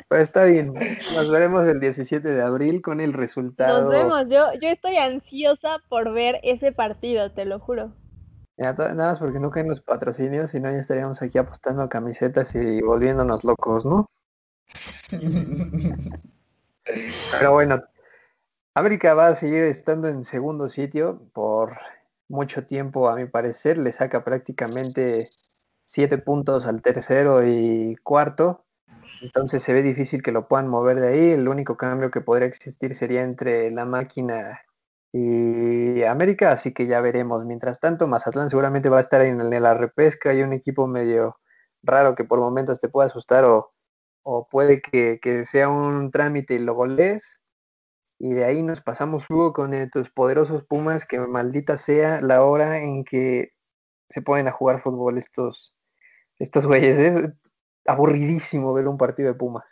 [0.08, 0.72] Pero está bien.
[1.14, 3.82] Nos veremos el 17 de abril con el resultado.
[3.82, 4.30] Nos vemos.
[4.30, 7.92] Yo, yo estoy ansiosa por ver ese partido, te lo juro.
[8.56, 12.54] nada más porque no caen los patrocinios, si no ya estaríamos aquí apostando a camisetas
[12.54, 14.06] y volviéndonos locos, ¿no?
[17.30, 17.82] Pero bueno,
[18.74, 21.76] América va a seguir estando en segundo sitio por
[22.28, 23.76] mucho tiempo, a mi parecer.
[23.76, 25.30] Le saca prácticamente
[25.84, 28.64] siete puntos al tercero y cuarto.
[29.20, 31.30] Entonces se ve difícil que lo puedan mover de ahí.
[31.30, 34.60] El único cambio que podría existir sería entre la máquina
[35.12, 37.44] y América, así que ya veremos.
[37.44, 40.30] Mientras tanto, Mazatlán seguramente va a estar en la repesca.
[40.30, 41.38] Hay un equipo medio
[41.82, 43.72] raro que por momentos te puede asustar o
[44.30, 47.38] o puede que, sea un trámite y lo goles.
[48.18, 52.78] Y de ahí nos pasamos, Hugo, con tus poderosos Pumas, que maldita sea la hora
[52.78, 53.52] en que
[54.10, 55.74] se ponen a jugar fútbol estos,
[56.38, 56.98] estos güeyes.
[56.98, 57.32] Es
[57.88, 59.64] aburridísimo ver un partido de Pumas.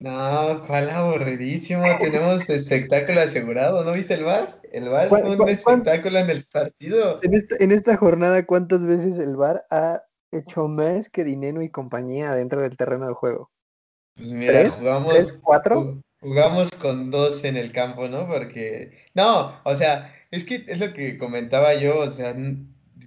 [0.00, 1.84] No, cuál aburridísimo.
[1.98, 3.84] Tenemos espectáculo asegurado.
[3.84, 4.60] ¿No viste el bar?
[4.72, 7.20] El bar fue un espectáculo en el partido.
[7.22, 10.02] En esta, en esta jornada, ¿cuántas veces el bar ha
[10.34, 13.50] hecho más que Dinero y compañía dentro del terreno de juego.
[14.16, 15.32] Pues mira, jugamos.
[15.42, 16.00] cuatro?
[16.20, 18.26] Jugamos con dos en el campo, ¿no?
[18.26, 19.06] Porque.
[19.14, 22.34] No, o sea, es que es lo que comentaba yo, o sea,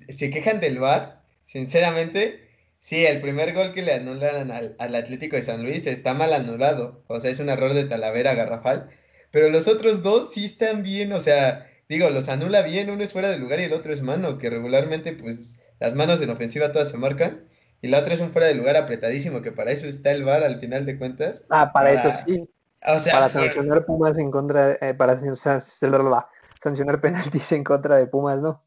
[0.10, 2.46] se quejan del VAR, sinceramente.
[2.80, 6.34] Sí, el primer gol que le anulan al, al Atlético de San Luis está mal
[6.34, 7.04] anulado.
[7.08, 8.90] O sea, es un error de Talavera garrafal.
[9.32, 13.13] Pero los otros dos sí están bien, o sea, digo, los anula bien, uno es
[13.13, 16.72] fuera de lugar y el otro es mano, que regularmente pues las manos en ofensiva
[16.72, 17.46] todas se marcan.
[17.82, 20.44] Y la otra es un fuera de lugar apretadísimo, que para eso está el VAR
[20.44, 21.46] al final de cuentas.
[21.50, 22.50] Ah, para, eso sí.
[22.88, 28.40] O sea, para sancionar Pumas en contra, eh, para sancionar penaltis en contra de Pumas,
[28.40, 28.63] ¿no?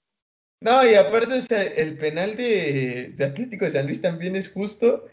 [0.61, 5.07] No, y aparte, o sea, el penal de, Atlético de San Luis también es justo.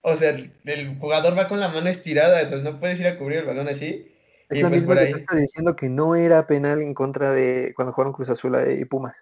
[0.00, 3.38] O sea, el, jugador va con la mano estirada, entonces no puedes ir a cubrir
[3.38, 4.12] el balón así.
[4.48, 7.72] Es y lo pues mismo que está diciendo que no era penal en contra de
[7.76, 9.16] cuando jugaron Cruz Azul y Pumas.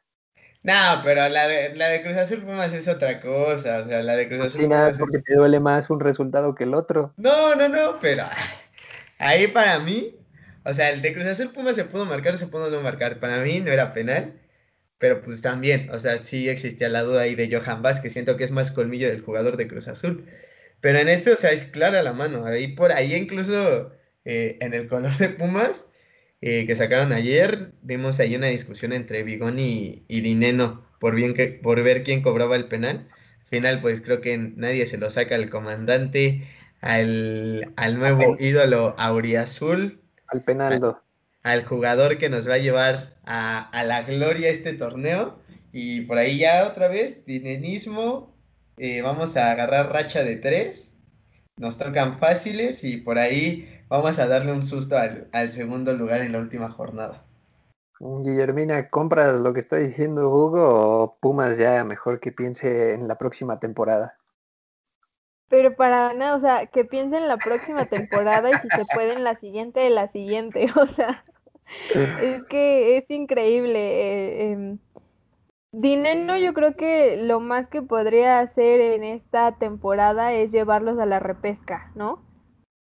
[0.62, 0.72] No,
[1.04, 3.80] pero la de, la de Cruz Azul Pumas es otra cosa.
[3.80, 6.64] O sea, la de Cruz Azul sí, nada, porque te duele más un resultado que
[6.64, 7.12] el otro.
[7.18, 8.24] No, no, no, pero
[9.18, 10.16] ahí para mí,
[10.64, 13.18] o sea, el de Cruz Azul Pumas se pudo marcar, se pudo no marcar.
[13.18, 14.32] Para mí no era penal,
[14.98, 18.12] pero pues también, o sea, sí existía la duda ahí de Johan Vázquez.
[18.12, 20.26] Siento que es más colmillo del jugador de Cruz Azul.
[20.80, 22.46] Pero en este, o sea, es clara la mano.
[22.46, 23.92] Ahí por ahí incluso
[24.24, 25.88] eh, en el color de Pumas
[26.40, 31.46] eh, que sacaron ayer, vimos ahí una discusión entre Bigón y, Dineno por, bien que,
[31.46, 33.08] por ver quién cobraba el penal.
[33.40, 36.46] Al final, pues creo que nadie se lo saca al comandante,
[36.80, 40.00] al, nuevo ídolo Auriazul.
[40.28, 41.02] Al penaldo.
[41.46, 45.38] Al jugador que nos va a llevar a, la gloria este torneo.
[45.70, 48.34] Y por ahí ya otra vez, dinenismo.
[48.78, 50.98] Eh, vamos a agarrar racha de tres.
[51.56, 56.32] Nos tocan fáciles y por ahí vamos a darle un susto al, segundo lugar en
[56.32, 57.22] la última jornada.
[58.00, 63.18] Guillermina, ¿compras lo que está diciendo Hugo o Pumas ya mejor que piense en la
[63.18, 64.16] próxima temporada?
[65.48, 69.12] Pero para nada, o sea, que piense en la próxima temporada y si se puede
[69.12, 71.24] en la siguiente de la siguiente, o sea,
[72.22, 73.78] es que es increíble.
[73.78, 74.78] Eh, em,
[75.72, 81.04] Dinero yo creo que lo más que podría hacer en esta temporada es llevarlos a
[81.04, 82.26] la repesca, ¿no?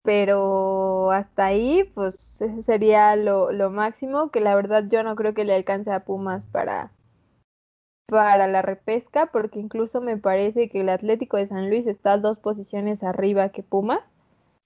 [0.04, 5.46] pero hasta ahí, pues sería lo, lo, máximo, que la verdad yo no creo que
[5.46, 6.92] le alcance a Pumas para,
[8.08, 12.38] para la repesca, porque incluso me parece que el Atlético de San Luis está dos
[12.38, 14.02] posiciones arriba que Pumas.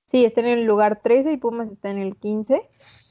[0.08, 2.62] Sí, está en el lugar 13 y Pumas está en el 15.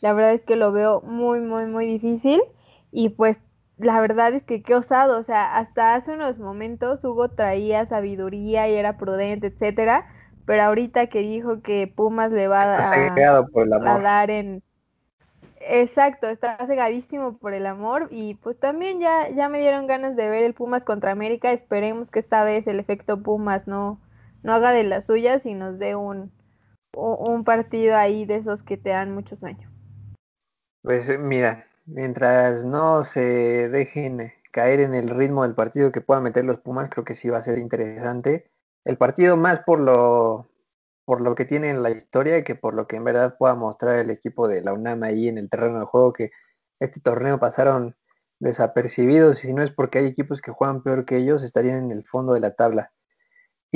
[0.00, 2.42] La verdad es que lo veo muy, muy, muy difícil.
[2.90, 3.38] Y pues
[3.78, 5.18] la verdad es que qué osado.
[5.18, 10.06] O sea, hasta hace unos momentos Hugo traía sabiduría y era prudente, etcétera
[10.46, 14.62] pero ahorita que dijo que Pumas le va a, dar en...
[15.68, 20.30] Exacto, está cegadísimo por el amor y pues también ya, ya me dieron ganas de
[20.30, 21.50] ver el Pumas contra América.
[21.50, 24.00] Esperemos que esta vez el efecto Pumas no,
[24.44, 26.30] no haga de las suyas y nos dé un,
[26.96, 29.70] un partido ahí de esos que te dan mucho sueño.
[30.82, 36.44] Pues mira, mientras no se dejen caer en el ritmo del partido que puedan meter
[36.44, 38.50] los Pumas, creo que sí va a ser interesante
[38.86, 40.48] el partido más por lo,
[41.04, 43.96] por lo que tiene en la historia que por lo que en verdad pueda mostrar
[43.96, 46.30] el equipo de la UNAM ahí en el terreno de juego, que
[46.78, 47.96] este torneo pasaron
[48.38, 51.90] desapercibidos y si no es porque hay equipos que juegan peor que ellos, estarían en
[51.90, 52.92] el fondo de la tabla.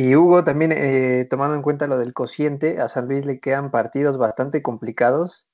[0.01, 3.71] Y Hugo, también eh, tomando en cuenta lo del cociente, a San Luis le quedan
[3.71, 5.47] partidos bastante complicados.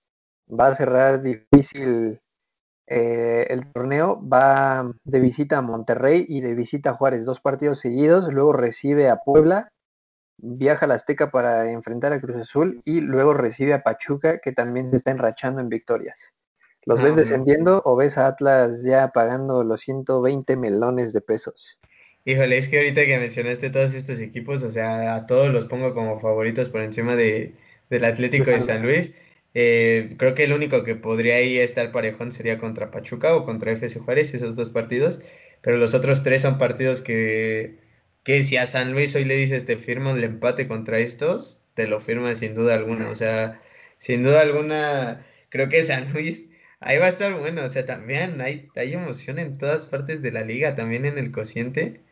[0.49, 2.21] Va a cerrar difícil
[2.87, 7.81] eh, el torneo va de visita a Monterrey y de visita a Juárez, dos partidos
[7.81, 9.73] seguidos, luego recibe a Puebla,
[10.39, 14.53] viaja a la Azteca para enfrentar a Cruz Azul y luego recibe a Pachuca, que
[14.53, 16.21] también se está enrachando en victorias.
[16.85, 21.81] ¿Los ves ah, descendiendo o ves a Atlas ya pagando los 120 melones de pesos?
[22.27, 25.95] Híjole, es que ahorita que mencionaste todos estos equipos, o sea, a todos los pongo
[25.95, 27.55] como favoritos por encima de,
[27.89, 29.13] del Atlético de San Luis.
[29.55, 33.71] Eh, creo que el único que podría ahí estar parejón sería contra Pachuca o contra
[33.73, 35.21] FC Juárez, esos dos partidos.
[35.63, 37.77] Pero los otros tres son partidos que,
[38.25, 41.87] que si a San Luis hoy le dices te firmo el empate contra estos, te
[41.87, 43.09] lo firma sin duda alguna.
[43.11, 43.61] O sea,
[43.99, 47.65] sin duda alguna, creo que San Luis ahí va a estar bueno.
[47.65, 51.31] O sea, también hay, hay emoción en todas partes de la liga, también en el
[51.33, 52.03] cociente.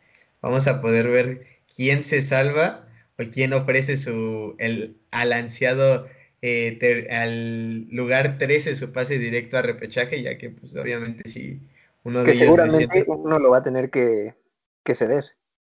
[0.45, 2.85] Vamos a poder ver quién se salva
[3.31, 6.07] quién ofrece su, el, al ansiado,
[6.41, 11.61] eh, al lugar 13 su pase directo a repechaje, ya que pues obviamente si
[12.03, 12.43] uno de ellos...
[12.43, 14.35] Seguramente uno lo va a tener que,
[14.83, 15.25] que ceder.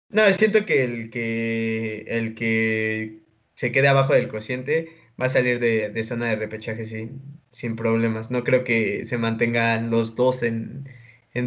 [0.09, 3.23] No, siento que el que el que
[3.55, 8.29] se quede abajo del cociente va a salir de, zona de repechaje sin, sin, problemas.
[8.29, 10.85] No creo que se mantengan los dos en,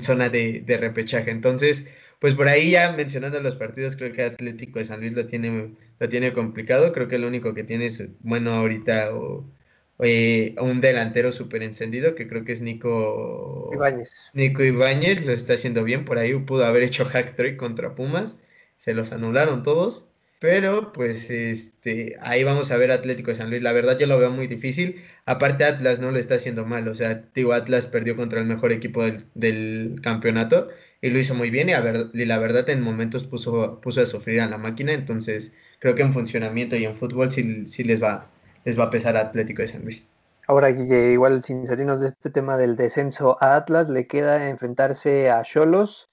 [0.00, 1.30] zona de, de, repechaje.
[1.30, 1.86] Entonces,
[2.24, 5.74] pues por ahí ya mencionando los partidos, creo que Atlético de San Luis lo tiene,
[5.98, 6.90] lo tiene complicado.
[6.94, 9.44] Creo que lo único que tiene es, bueno, ahorita o,
[9.98, 14.30] eh, un delantero súper encendido, que creo que es Nico Ibáñez.
[14.32, 16.06] Nico Ibáñez, lo está haciendo bien.
[16.06, 18.38] Por ahí pudo haber hecho hack trick contra Pumas
[18.78, 20.10] se los anularon todos.
[20.38, 23.62] Pero pues este, ahí vamos a ver Atlético de San Luis.
[23.62, 25.02] La verdad yo lo veo muy difícil.
[25.26, 26.88] Aparte Atlas no lo está haciendo mal.
[26.88, 30.68] O sea, digo, Atlas perdió contra el mejor equipo del, campeonato
[31.04, 31.68] y lo hizo muy bien.
[31.68, 34.92] Y, la verdad en momentos puso, puso a sufrir a la máquina.
[34.92, 38.22] Entonces creo que en funcionamiento y en fútbol sí, sí les, va,
[38.64, 40.08] les va a pesar a Atlético de San Luis.
[40.48, 45.28] Ahora, Guille, igual sin salirnos de este tema del descenso a Atlas, le queda enfrentarse
[45.28, 46.10] a Cholos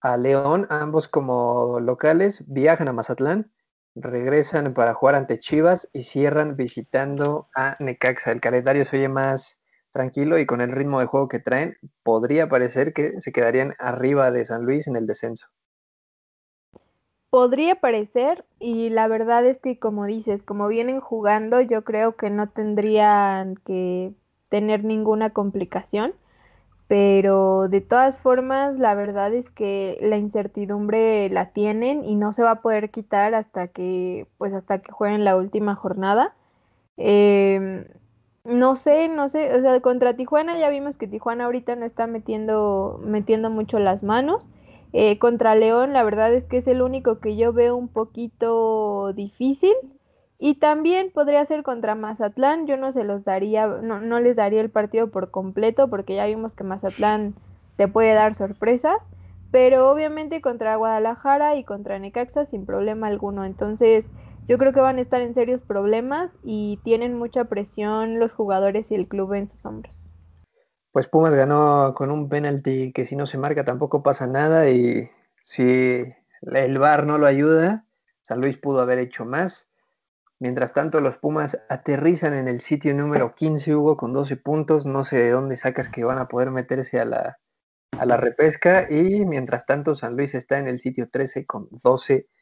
[0.00, 3.50] a León, ambos como locales, viajan a Mazatlán,
[3.96, 8.30] regresan para jugar ante Chivas y cierran visitando a Necaxa.
[8.30, 9.59] El calendario se oye más
[9.90, 14.30] tranquilo y con el ritmo de juego que traen, podría parecer que se quedarían arriba
[14.30, 15.46] de San Luis en el descenso.
[17.30, 22.28] Podría parecer, y la verdad es que como dices, como vienen jugando, yo creo que
[22.28, 24.12] no tendrían que
[24.48, 26.14] tener ninguna complicación
[26.90, 32.42] pero de todas formas la verdad es que la incertidumbre la tienen y no se
[32.42, 36.34] va a poder quitar hasta que pues hasta que jueguen la última jornada
[36.96, 37.84] em,
[38.44, 42.06] no sé no sé o sea contra Tijuana ya vimos que Tijuana ahorita no está
[42.06, 44.48] metiendo metiendo mucho las manos
[44.92, 49.12] eh, contra León la verdad es que es el único que yo veo un poquito
[49.12, 49.74] difícil
[50.42, 54.62] y también podría ser contra Mazatlán, yo no se los daría, no, no les daría
[54.62, 57.34] el partido por completo porque ya vimos que Mazatlán
[57.76, 59.06] te puede dar sorpresas,
[59.50, 63.44] pero obviamente contra Guadalajara y contra Necaxa sin problema alguno.
[63.44, 64.08] Entonces
[64.46, 68.90] yo creo que van a estar en serios problemas y tienen mucha presión los jugadores
[68.90, 69.96] y el club en sus hombros.
[70.92, 75.08] Pues Pumas ganó con un penalti que si no se marca tampoco pasa nada y
[75.42, 76.04] si
[76.42, 77.84] el VAR no lo ayuda,
[78.22, 79.70] San Luis pudo haber hecho más.
[80.40, 84.86] Mientras tanto, los Pumas aterrizan en el sitio número 15, Hugo, con 12 puntos.
[84.86, 87.38] No sé de dónde sacas que van a poder meterse a la,
[87.98, 88.86] a la repesca.
[88.90, 92.39] Y mientras tanto, San Luis está en el sitio 13 con 12 puntos.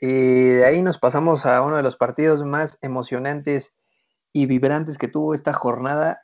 [0.00, 3.74] Y de ahí nos pasamos a uno de los partidos más emocionantes
[4.32, 6.22] y vibrantes que tuvo esta jornada.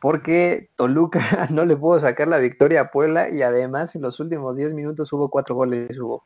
[0.00, 1.20] Porque Toluca
[1.50, 5.12] no le pudo sacar la victoria a Puebla y además en los últimos 10 minutos
[5.12, 6.24] hubo cuatro goles, hubo.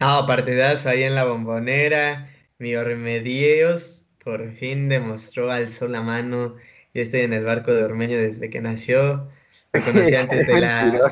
[0.00, 6.56] No, partidas ahí en la bombonera mi Ormedios por fin demostró, alzó la mano.
[6.94, 9.28] Yo estoy en el barco de Ormeño desde que nació.
[9.74, 11.10] La conocí antes de la,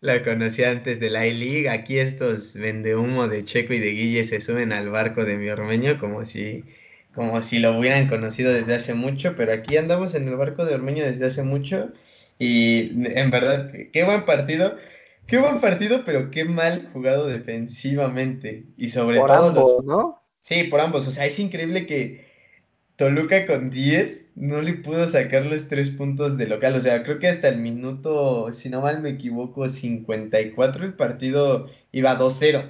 [0.00, 1.68] la conocí antes de la I-League.
[1.68, 5.96] Aquí estos humo de Checo y de Guille se suben al barco de mi Ormeño
[6.00, 6.64] como si,
[7.14, 10.74] como si lo hubieran conocido desde hace mucho, pero aquí andamos en el barco de
[10.74, 11.92] Ormeño desde hace mucho.
[12.40, 14.76] Y en verdad, qué buen partido.
[15.28, 18.64] Qué buen partido, pero qué mal jugado defensivamente.
[18.76, 20.20] Y sobre todo ¿no?
[20.40, 21.06] Sí, por ambos.
[21.06, 22.28] O sea, es increíble que
[22.96, 26.74] Toluca con 10 no le pudo sacar los tres puntos de local.
[26.74, 31.68] O sea, creo que hasta el minuto, si no mal me equivoco, 54 el partido
[31.92, 32.64] iba 2-0.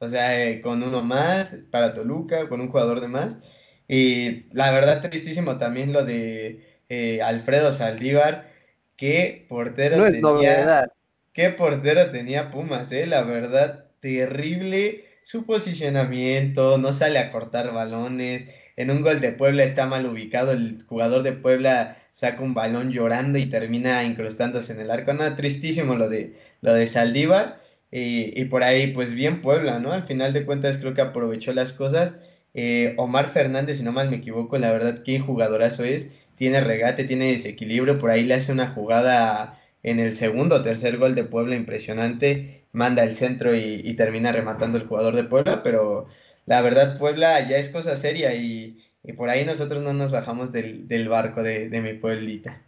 [0.00, 3.40] O sea, eh, con uno más para Toluca, con un jugador de más.
[3.86, 8.50] Y la verdad, tristísimo también lo de eh, Alfredo Saldívar.
[8.96, 10.90] Qué portero tenía.
[11.32, 13.06] Qué portero tenía Pumas, eh.
[13.06, 18.48] La verdad, terrible su posicionamiento, no sale a cortar balones.
[18.76, 22.90] En un gol de Puebla está mal ubicado, el jugador de Puebla saca un balón
[22.90, 25.12] llorando y termina incrustándose en el arco.
[25.14, 27.62] No, tristísimo lo de, lo de Saldívar.
[27.90, 29.92] Y, por ahí, pues bien Puebla, ¿no?
[29.92, 32.18] Al final de cuentas creo que aprovechó las cosas.
[32.54, 36.10] Eh, Omar Fernández, si no mal me equivoco, la verdad, qué jugadorazo es.
[36.36, 37.98] Tiene regate, tiene desequilibrio.
[37.98, 42.62] Por ahí le hace una jugada en el segundo o tercer gol de Puebla impresionante
[42.72, 46.06] manda el centro y, termina rematando el jugador de Puebla, pero
[46.46, 48.78] la verdad Puebla ya es cosa seria y,
[49.16, 52.62] por ahí nosotros no nos bajamos del, barco de, mi pueblita.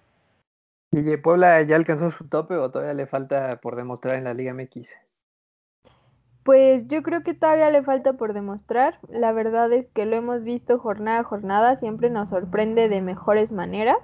[0.93, 4.55] ¿Y Puebla ya alcanzó su tope o todavía le falta por demostrar en la Liga
[4.55, 4.97] MX?
[6.45, 8.99] Pues yo creo que todavía le falta por demostrar.
[9.09, 13.51] La verdad es que lo hemos visto jornada a jornada, siempre nos sorprende de mejores
[13.51, 13.97] maneras.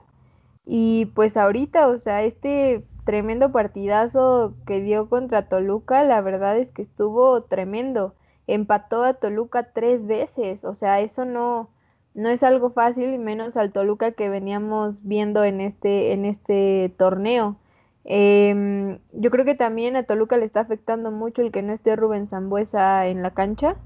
[0.64, 6.70] Y pues ahorita, o sea, este tremendo partidazo que dio contra Toluca, la verdad es
[6.70, 8.14] que estuvo tremendo.
[8.54, 11.70] Empató a Toluca tres veces, o sea, eso no,
[12.14, 17.56] no es algo fácil, menos al Toluca que veníamos viendo en este, en este torneo.
[18.04, 21.96] Em, yo creo que también a Toluca le está afectando mucho el que no esté
[21.96, 23.76] Rubén Zambuesa en la cancha.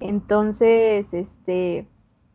[0.00, 1.88] Entonces, este,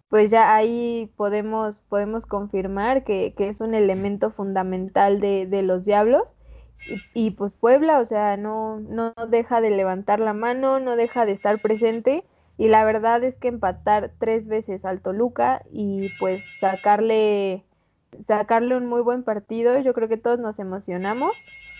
[0.10, 6.24] pues ya ahí podemos, podemos confirmar que, es un elemento fundamental de, de los Diablos.
[6.86, 11.26] Y, y, pues Puebla, o sea, no, no deja de levantar la mano, no deja
[11.26, 12.24] de estar presente.
[12.58, 17.64] Y la verdad es que empatar tres veces al Toluca y pues sacarle,
[18.28, 21.34] sacarle un muy buen partido, yo creo que todos nos emocionamos.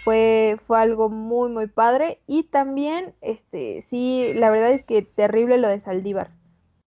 [0.04, 2.20] Fue, fue algo muy, muy padre.
[2.28, 6.30] Y también, este, sí, la verdad es que terrible lo de Saldívar.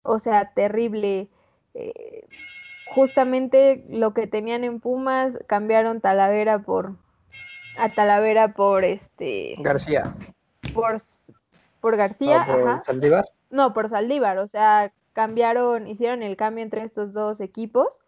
[0.03, 1.29] O sea, terrible.
[1.75, 2.27] Eh,
[2.87, 6.97] justamente lo que tenían en Pumas, cambiaron Talavera por,
[7.77, 10.15] a Talavera por este García.
[10.75, 10.97] Por,
[11.81, 12.45] por García.
[12.47, 13.25] por Saldívar.
[13.51, 17.99] No, por Saldívar, o sea, cambiaron, hicieron el cambio entre estos dos equipos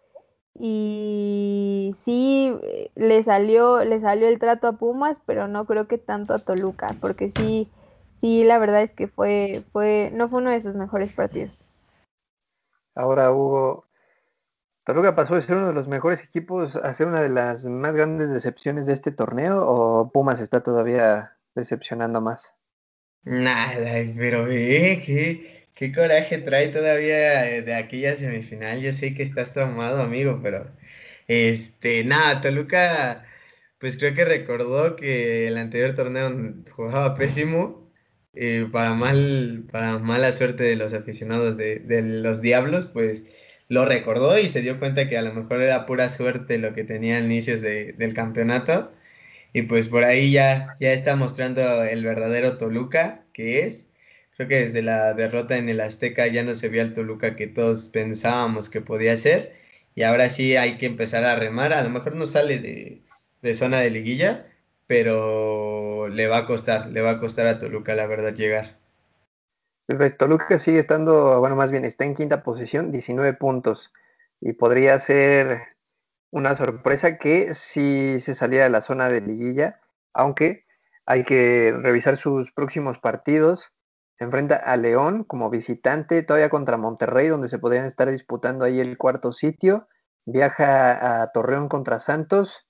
[0.58, 5.98] y sí eh, le salió, le salió el trato a Pumas, pero no creo que
[5.98, 7.70] tanto a Toluca, porque sí,
[8.14, 11.64] sí, la verdad es que fue, fue, no fue uno de sus mejores partidos.
[12.94, 13.86] Ahora, Hugo,
[14.84, 17.94] ¿Toluca pasó de ser uno de los mejores equipos a ser una de las más
[17.96, 22.54] grandes decepciones de este torneo o Pumas está todavía decepcionando más?
[23.24, 28.80] Nada, pero ve, qué, qué coraje trae todavía eh, de aquella semifinal.
[28.80, 30.76] Yo sé que estás traumado, amigo, pero
[31.28, 33.24] este, nada, Toluca,
[33.78, 36.30] pues creo que recordó que el anterior torneo
[36.74, 37.92] jugaba pésimo,
[38.34, 43.24] eh, para mal, para mala suerte de los aficionados de, de los Diablos, pues
[43.72, 46.84] lo recordó y se dio cuenta que a lo mejor era pura suerte lo que
[46.84, 48.92] tenía a inicios de, del campeonato
[49.52, 53.88] y pues por ahí ya, ya está mostrando el verdadero Toluca que es.
[54.36, 57.46] Creo que desde la derrota en el Azteca ya no se vio el Toluca que
[57.46, 59.54] todos pensábamos que podía ser.
[59.94, 61.72] Y ahora sí hay que empezar a remar.
[61.72, 64.46] A lo mejor no sale de, zona de liguilla,
[64.86, 68.81] pero le va a costar, le va a costar a Toluca la verdad llegar.
[69.86, 73.92] Pues Toluca sigue estando, bueno, más bien está en quinta posición, 19 puntos.
[74.40, 75.62] Y podría ser
[76.30, 79.80] una sorpresa que si se salía de la zona de liguilla,
[80.14, 80.64] aunque
[81.04, 83.72] hay que revisar sus próximos partidos.
[84.18, 88.80] Se enfrenta a León como visitante, todavía contra Monterrey, donde se podrían estar disputando ahí
[88.80, 89.88] el cuarto sitio.
[90.24, 92.68] Viaja a Torreón contra Santos,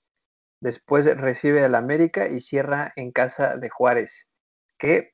[0.59, 4.27] después recibe al América y cierra en casa de Juárez,
[4.79, 5.12] que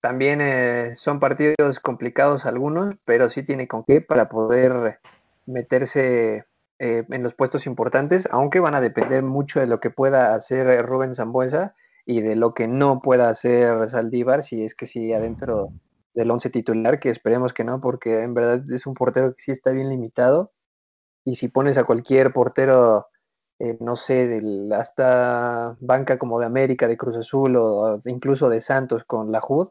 [0.00, 5.00] también eh, son partidos complicados algunos, pero sí tiene con qué para poder
[5.46, 6.46] meterse
[6.78, 10.66] eh, en los puestos importantes, aunque van a depender mucho de lo que pueda hacer
[10.68, 11.74] eh, Rubén Zambuesa
[12.06, 15.68] y de lo que no pueda hacer Saldívar, si es que sigue adentro
[16.14, 19.50] del once titular, que esperemos que no, porque en verdad es un portero que sí
[19.52, 20.52] está bien limitado.
[21.24, 23.08] Y si pones a cualquier portero,
[23.58, 28.62] eh, no sé, del, hasta banca como de América, de Cruz Azul o incluso de
[28.62, 29.68] Santos con la JUD,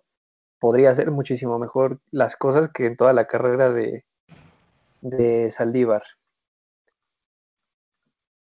[0.59, 4.05] podría hacer muchísimo mejor las cosas que en toda la carrera de,
[5.01, 6.03] de Saldívar.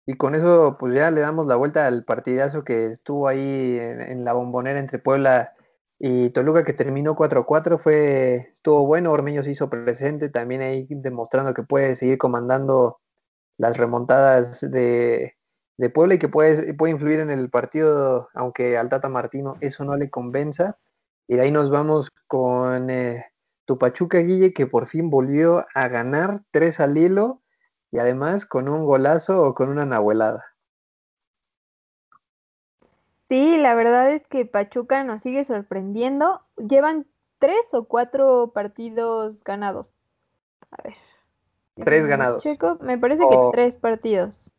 [0.07, 4.23] Y con eso, pues ya le damos la vuelta al partidazo que estuvo ahí en,
[4.23, 5.53] la bombonera entre Puebla
[5.97, 7.79] y Toluca, que terminó 4-4.
[7.79, 12.99] Fue, estuvo bueno, Ormeño se hizo presente, también ahí demostrando que puede seguir comandando
[13.57, 15.35] las remontadas de,
[15.93, 19.95] Puebla y que puede, puede influir en el partido, aunque al Tata Martino eso no
[19.97, 20.77] le convenza.
[21.27, 23.25] Y de ahí nos vamos con eh,
[23.65, 27.41] tu Pachuca Guille, que por fin volvió a ganar 3 al hilo
[27.91, 30.43] y además con un golazo o con una nahuelada.
[33.27, 36.41] Sí, la verdad es que Pachuca nos sigue sorprendiendo.
[36.57, 37.07] Llevan
[37.39, 39.91] tres o cuatro partidos ganados.
[40.71, 40.93] A ver.
[41.75, 42.43] Tres ganados.
[42.43, 44.54] Checo, me parece que tres partidos.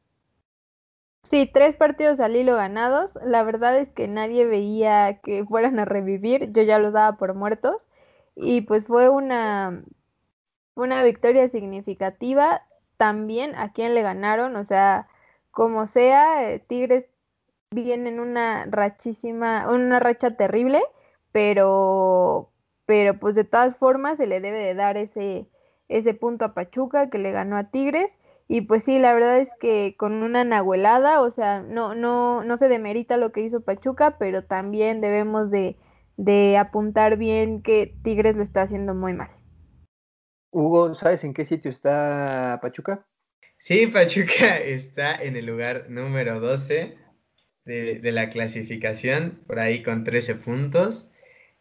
[1.28, 3.18] Sí, tres partidos al hilo ganados.
[3.24, 6.52] La verdad es que nadie veía que fueran a revivir.
[6.52, 7.88] Yo ya los daba por muertos.
[8.36, 9.82] Y pues fue una,
[10.76, 12.62] una victoria significativa
[12.96, 15.08] también a quién le ganaron, o sea,
[15.50, 17.06] como sea, eh, Tigres
[17.70, 20.82] viene en una rachísima, una racha terrible,
[21.32, 22.50] pero,
[22.86, 25.48] pero pues de todas formas se le debe de dar ese,
[25.88, 28.18] ese punto a Pachuca que le ganó a Tigres.
[28.48, 32.56] Y pues sí, la verdad es que con una nahuelada, o sea, no, no, no
[32.56, 35.76] se demerita lo que hizo Pachuca, pero también debemos de,
[36.16, 39.30] de apuntar bien que Tigres lo está haciendo muy mal.
[40.50, 43.04] Hugo, ¿sabes en qué sitio está Pachuca?
[43.58, 46.96] Sí, Pachuca está en el lugar número 12
[47.64, 51.10] de, la clasificación, por ahí con 13 puntos.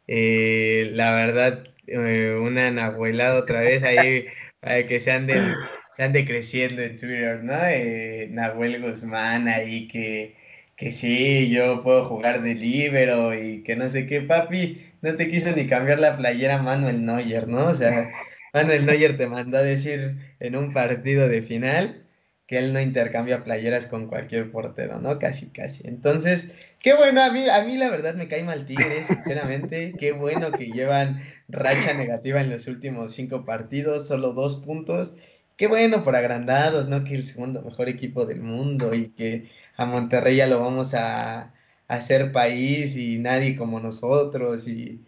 [0.08, 4.28] Eh, la verdad, eh, una nahuelada otra vez ahí
[4.60, 5.54] para que se anden,
[5.96, 7.54] se ande creciendo en Twitter, ¿no?
[7.68, 10.36] Eh, Nahuel Guzmán ahí que,
[10.76, 15.32] que sí, yo puedo jugar de libero y que no sé qué, papi, no te
[15.32, 17.68] quiso ni cambiar la playera Manuel Neuer, ¿no?
[17.68, 18.12] O sea,
[18.54, 22.06] Manuel Neuer te mandó a decir en un partido de final
[22.46, 25.18] que él no intercambia playeras con cualquier portero, ¿no?
[25.18, 25.88] Casi, casi.
[25.88, 29.94] Entonces, qué bueno, a mí, a mí la verdad me cae mal Tigres, sinceramente.
[29.98, 35.16] Qué bueno que llevan racha negativa en los últimos cinco partidos, solo dos puntos.
[35.58, 37.04] Qué bueno por agrandados, ¿no?
[37.04, 41.54] Que el segundo mejor equipo del mundo y que a Monterrey ya lo vamos a,
[41.88, 44.68] hacer país y nadie como nosotros.
[44.68, 45.02] Y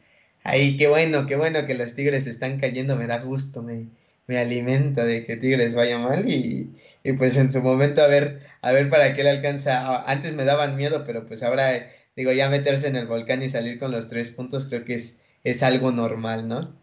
[0.43, 3.87] ahí, qué bueno, qué bueno que los Tigres están cayendo, me da gusto, me,
[4.27, 6.73] me alimenta de que Tigres vaya mal y,
[7.17, 10.03] pues en su momento a ver, a ver para qué le alcanza.
[10.09, 13.79] Antes me daban miedo, pero pues ahora digo, ya meterse en el volcán y salir
[13.79, 16.75] con los tres puntos creo que es, es algo normal, ¿no?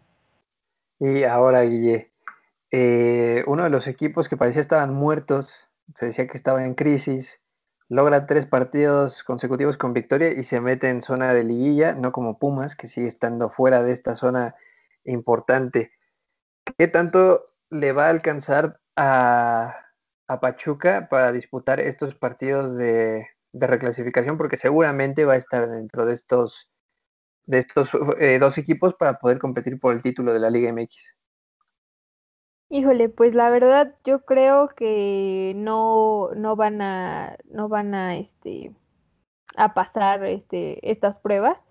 [0.99, 2.14] Y ahora, Guille,
[2.77, 7.41] eh, uno de los equipos que parecía estaban muertos, se decía que estaba en crisis,
[7.87, 12.37] logra tres partidos consecutivos con victoria y se mete en zona de liguilla, no como
[12.37, 14.55] Pumas, que sigue estando fuera de esta zona
[15.05, 15.93] importante.
[16.77, 19.73] ¿Qué tanto le va a alcanzar a,
[20.41, 24.37] Pachuca para disputar estos partidos de, reclasificación?
[24.37, 26.69] Porque seguramente va a estar dentro de estos,
[27.45, 31.14] de estos eh, dos equipos para poder competir por el título de la Liga MX.
[32.69, 38.71] Híjole, pues la verdad yo creo que no, no van a, no van a, este,
[39.55, 41.63] a pasar este, estas pruebas.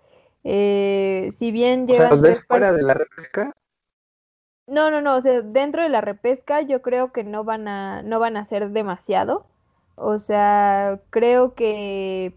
[0.45, 2.11] Eh, si bien llevan...
[2.11, 3.53] ¿los ves fuera de la repesca?
[4.67, 8.03] No, no, no, o sea, dentro de la repesca yo creo que no van a,
[8.03, 9.47] no van a hacer demasiado.
[9.97, 12.35] O sea, creo que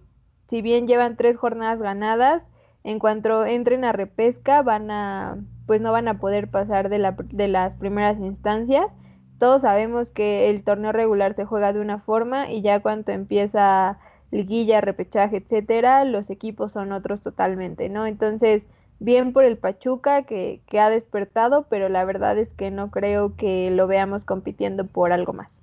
[0.48, 2.44] si bien llevan tres jornadas ganadas,
[2.84, 5.38] en cuanto entren a repesca van a,
[5.68, 8.92] pues no van a poder pasar de, la, de las primeras instancias.
[9.38, 14.00] Todos sabemos que el torneo regular se juega de una forma y ya cuando empieza
[14.32, 18.08] liguilla, repechaje, etcétera, los equipos son otros totalmente, ¿no?
[18.08, 18.66] Entonces,
[19.00, 23.36] bien por el Pachuca que, que ha despertado, pero la verdad es que no creo
[23.36, 25.62] que lo veamos compitiendo por algo más.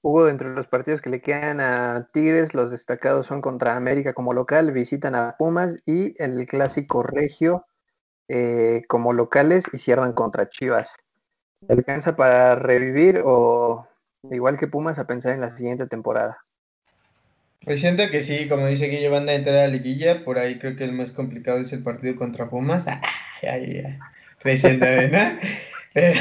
[0.00, 4.32] Hugo, entre los partidos que le quedan a Tigres, los destacados son contra América como
[4.32, 7.66] local, visitan a Pumas y el clásico regio
[8.28, 10.96] eh, como locales y cierran contra Chivas.
[11.68, 13.88] ¿Alcanza para revivir o
[14.30, 16.38] igual que Pumas a pensar en la siguiente temporada?
[17.64, 20.58] Pues siento que sí, como dice Guille, van a entrar a la liguilla, por ahí
[20.58, 22.86] creo que el más complicado es el partido contra Pumas.
[23.42, 23.98] Ay, ay.
[24.40, 24.86] Recién ¿no?
[25.94, 26.20] Pero,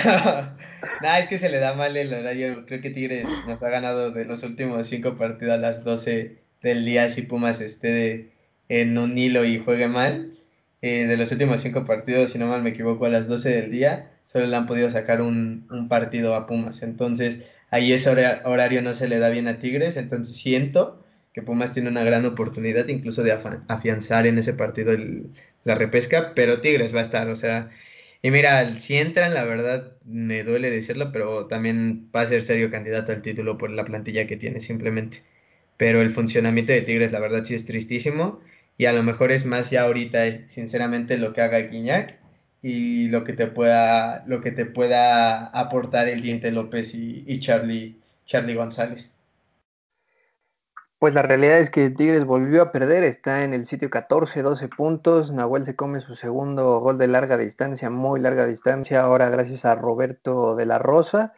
[1.01, 2.66] nada, es que se le da mal el horario.
[2.66, 6.86] Creo que Tigres nos ha ganado de los últimos cinco partidos a las 12 del
[6.86, 8.30] día si Pumas esté
[8.70, 10.36] en un hilo y juegue mal.
[10.82, 13.71] Eh, de los últimos cinco partidos, si no mal me equivoco, a las 12 del
[13.71, 16.84] día, solo le han podido sacar un, un partido a Pumas.
[16.84, 18.09] Entonces, ahí ese
[18.45, 19.97] horario no se le da bien a Tigres.
[19.97, 21.03] Entonces, siento
[21.34, 23.32] que Pumas tiene una gran oportunidad incluso de
[23.67, 24.93] afianzar en ese partido
[25.63, 27.69] la repesca, pero Tigres va a estar, o sea,
[28.21, 32.71] y mira, si entran, la verdad me duele decirlo, pero también va a ser serio
[32.71, 35.23] candidato al título por la plantilla que tiene simplemente.
[35.78, 38.41] Pero el funcionamiento de Tigres, la verdad sí es tristísimo
[38.78, 42.19] y a lo mejor es más ya ahorita, sinceramente, lo que haga Guiñac
[42.61, 47.99] y lo que te pueda, lo que te pueda aportar el Diente López y, Charlie,
[48.25, 49.15] Charlie González.
[50.99, 54.67] Pues la realidad es que Tigres volvió a perder, está en el sitio 14, 12
[54.67, 55.32] puntos.
[55.32, 59.75] Nahuel se come su segundo gol de larga distancia, muy larga distancia, ahora gracias a
[59.75, 61.34] Roberto de la Rosa.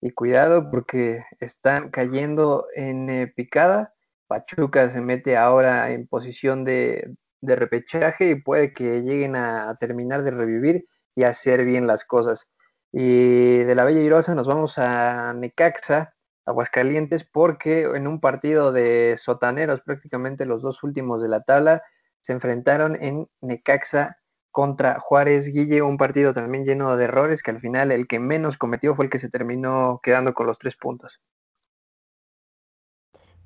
[0.00, 3.94] Y cuidado porque están cayendo en eh, picada.
[4.28, 10.30] Pachuca se mete ahora en posición de, repechaje y puede que lleguen a, terminar de
[10.30, 12.48] revivir y hacer bien las cosas.
[12.92, 16.14] Y de la Bella Irosa nos vamos a Necaxa,
[16.46, 21.82] Aguascalientes porque en un partido de sotaneros, prácticamente los dos últimos de la tabla,
[22.22, 24.18] se enfrentaron en Necaxa
[24.50, 28.58] contra Juárez Guille, un partido también lleno de errores que al final el que menos
[28.58, 31.20] cometió fue el que se terminó quedando con los tres puntos.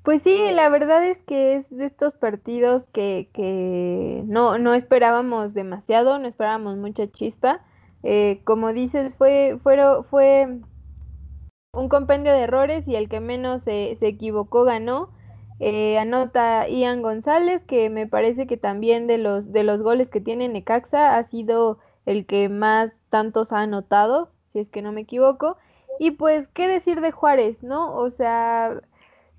[0.03, 5.53] Pues sí, la verdad es que es de estos partidos que, que no, no esperábamos
[5.53, 7.61] demasiado, no esperábamos mucha chispa.
[8.03, 9.77] Eh, como dices, fue, fue,
[10.09, 10.59] fue
[11.71, 15.09] un compendio de errores y el que menos se, equivocó ganó.
[15.61, 20.19] Eh, anota Ian González, que me parece que también de los, de los goles que
[20.19, 25.01] tiene Necaxa ha sido el que más tantos ha anotado, si es que no me
[25.01, 25.55] equivoco.
[25.97, 27.95] Y pues, ¿qué decir de Juárez, no?
[27.95, 28.81] O sea,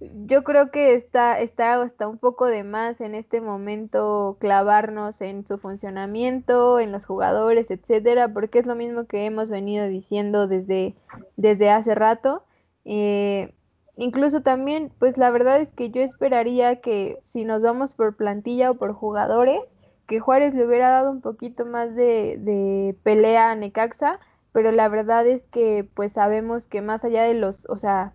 [0.00, 5.46] yo creo que está, está hasta un poco de más en este momento clavarnos en
[5.46, 10.94] su funcionamiento, en los jugadores, etcétera, porque es lo mismo que hemos venido diciendo desde,
[11.36, 12.44] desde hace rato.
[12.84, 13.54] Eh,
[13.96, 18.72] incluso también, pues la verdad es que yo esperaría que si nos vamos por plantilla
[18.72, 19.60] o por jugadores,
[20.06, 24.20] que Juárez le hubiera dado un poquito más de, de pelea a Necaxa,
[24.52, 28.12] pero la verdad es que pues sabemos que más allá de los, o sea,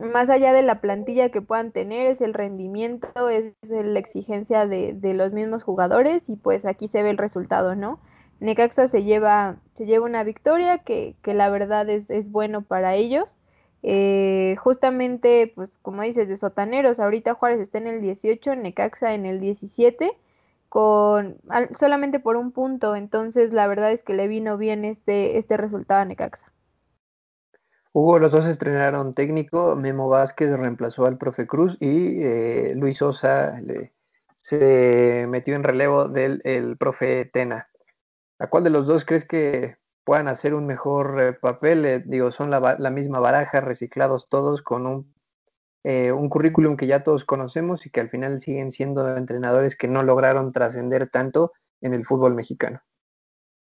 [0.00, 4.92] más allá de la plantilla que puedan tener, es el rendimiento, es la exigencia de,
[4.94, 8.00] de, los mismos jugadores y pues aquí se ve el resultado, ¿no?
[8.40, 12.94] Necaxa se lleva, se lleva una victoria que, que la verdad es, es, bueno para
[12.94, 13.36] ellos.
[13.82, 19.26] Eh, justamente, pues como dices, de sotaneros, ahorita Juárez está en el 18, Necaxa en
[19.26, 20.12] el 17,
[20.68, 21.38] con
[21.72, 26.00] solamente por un punto, entonces la verdad es que le vino bien este, este resultado
[26.00, 26.52] a Necaxa.
[27.92, 33.60] Hugo, los dos estrenaron técnico, Memo Vázquez reemplazó al profe Cruz y eh, Luis Sosa
[33.60, 33.94] le,
[34.36, 37.68] se metió en relevo del el profe Tena.
[38.38, 41.84] ¿A cuál de los dos crees que puedan hacer un mejor eh, papel?
[41.86, 45.14] Eh, digo, son la, la, misma baraja, reciclados todos con un,
[45.84, 50.02] un currículum que ya todos conocemos y que al final siguen siendo entrenadores que no
[50.02, 52.82] lograron trascender tanto en el fútbol mexicano.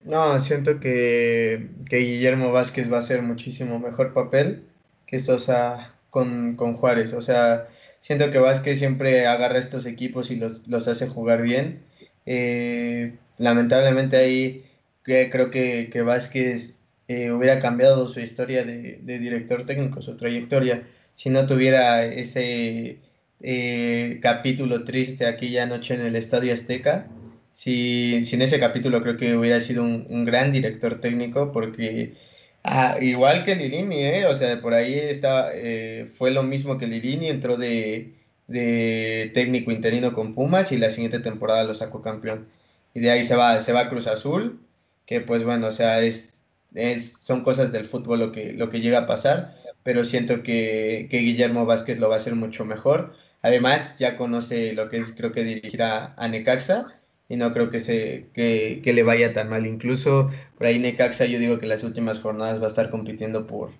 [0.05, 4.63] No, siento que, que, Guillermo Vázquez va a hacer muchísimo mejor papel
[5.07, 7.13] que Sosa con, con, Juárez.
[7.13, 7.67] O sea,
[8.01, 11.81] siento que Vázquez siempre agarra estos equipos y los, los hace jugar bien.
[12.27, 14.65] Eh, lamentablemente ahí
[15.03, 16.75] creo que, que Vázquez
[17.07, 20.83] eh, hubiera cambiado su historia de, de, director técnico, su trayectoria,
[21.15, 22.99] si no tuviera ese
[23.41, 27.07] eh, capítulo triste aquella anoche en el Estadio Azteca
[27.55, 32.15] si, en ese capítulo creo que hubiera sido un, un gran director técnico porque
[32.63, 34.25] ah, igual que Lirini, ¿eh?
[34.27, 38.13] o sea, por ahí está, eh, fue lo mismo que Lirini, entró de,
[38.47, 42.47] de, técnico interino con Pumas y la siguiente temporada lo sacó campeón.
[42.93, 44.59] Y de ahí se va, se va a Cruz Azul,
[45.05, 46.41] que pues bueno, o sea, es,
[46.75, 51.07] es, son cosas del fútbol lo que, lo que llega a pasar, pero siento que,
[51.11, 53.15] que Guillermo Vázquez lo va a hacer mucho mejor.
[53.41, 56.95] Además, ya conoce lo que es, creo que dirigirá a Necaxa
[57.27, 59.65] y no creo que, se, que, que, le vaya tan mal.
[59.65, 63.71] Incluso por ahí Necaxa yo digo que las últimas jornadas va a estar compitiendo por,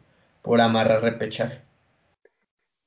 [0.42, 1.62] por amarrar repechaje.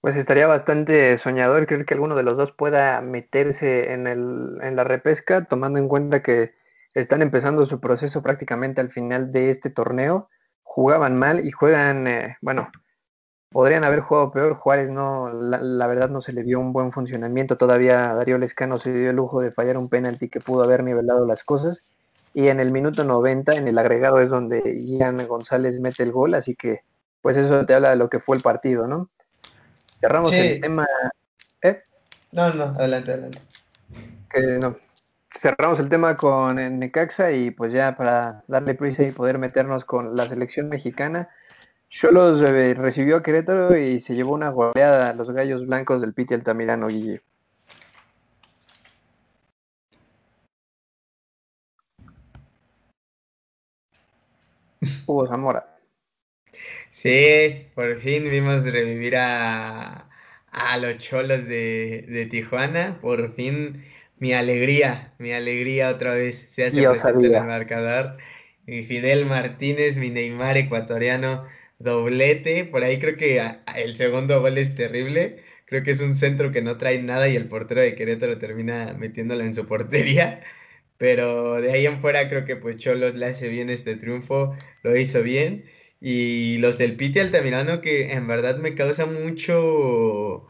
[0.01, 4.77] Pues estaría bastante soñador, creo que alguno de los dos pueda meterse en, el, en
[4.77, 6.53] la repesca, tomando en cuenta que
[6.95, 10.29] están empezando su proceso prácticamente al final de este torneo.
[10.63, 12.71] Jugaban mal y juegan, eh, bueno,
[13.51, 14.55] podrían haber jugado peor.
[14.55, 17.57] Juárez no, la, la, verdad no se le vio un buen funcionamiento.
[17.57, 21.27] Todavía Darío Lescano se dio el lujo de fallar un penalti que pudo haber nivelado
[21.27, 21.83] las cosas.
[22.35, 26.35] Y en el minuto 90, en el agregado, es donde Ian González mete el gol.
[26.35, 26.83] Así que,
[27.23, 29.09] pues eso te habla de lo que fue el partido, ¿no?
[30.01, 30.37] Cerramos sí.
[30.37, 30.87] el tema.
[31.63, 31.83] ¿Eh?
[32.33, 33.39] No, no, adelante, adelante.
[34.31, 34.77] Que no.
[35.31, 40.17] Cerramos el tema con Necaxa y pues ya para darle prisa y poder meternos con
[40.17, 41.29] la selección mexicana
[41.89, 46.13] Cholos eh, recibió a Querétaro y se llevó una goleada a los gallos blancos del
[46.13, 47.23] Piti Altamirano, Guille.
[55.07, 55.79] Hugo Zamora.
[56.91, 60.09] Sí, por fin vimos revivir a,
[60.51, 62.99] a los cholos de, de, Tijuana.
[63.01, 63.85] Por fin
[64.19, 68.17] mi alegría, mi alegría otra vez se hace presente en el marcador.
[68.67, 71.47] Mi Fidel Martínez, mi Neymar ecuatoriano,
[71.79, 72.65] doblete.
[72.65, 73.41] Por ahí creo que
[73.77, 75.43] el segundo gol es terrible.
[75.67, 78.95] Creo que es un centro que no trae nada y el portero de Querétaro termina
[78.99, 80.43] metiéndolo en su portería.
[80.99, 84.97] Pero de ahí en fuera creo que pues Cholos le hace bien este triunfo, lo
[84.97, 85.65] hizo bien.
[86.01, 90.49] Y los del Piti Altamirano que en verdad me causa mucho,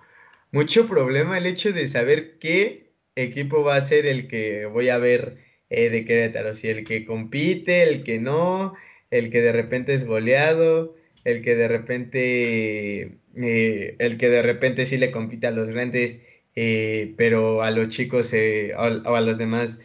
[0.52, 4.98] mucho problema el hecho de saber qué equipo va a ser el que voy a
[4.98, 5.38] ver
[5.70, 6.54] eh, de Querétaro.
[6.54, 8.74] Si el que compite, el que no,
[9.10, 10.97] el que de repente es goleado
[11.28, 16.20] el que de repente, eh, el que de repente sí le compite a los grandes,
[16.54, 19.80] eh, pero a los chicos eh, o, a los demás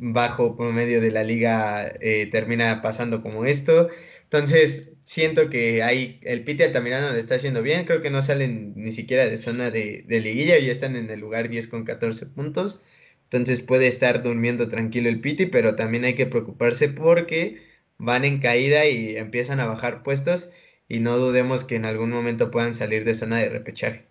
[0.00, 1.94] bajo promedio de la liga
[2.30, 3.88] termina pasando como esto.
[4.24, 8.74] Entonces, siento que ahí el Piti Altamirano lo está haciendo bien, creo que no salen
[8.76, 12.26] ni siquiera de zona de, de liguilla, ya están en el lugar 10 con 14
[12.26, 12.84] puntos.
[13.24, 17.67] Entonces puede estar durmiendo tranquilo el Piti, pero también hay que preocuparse porque
[17.98, 20.50] van en caída y empiezan a bajar puestos
[20.88, 24.06] y no dudemos que en algún momento puedan salir de zona de repechaje.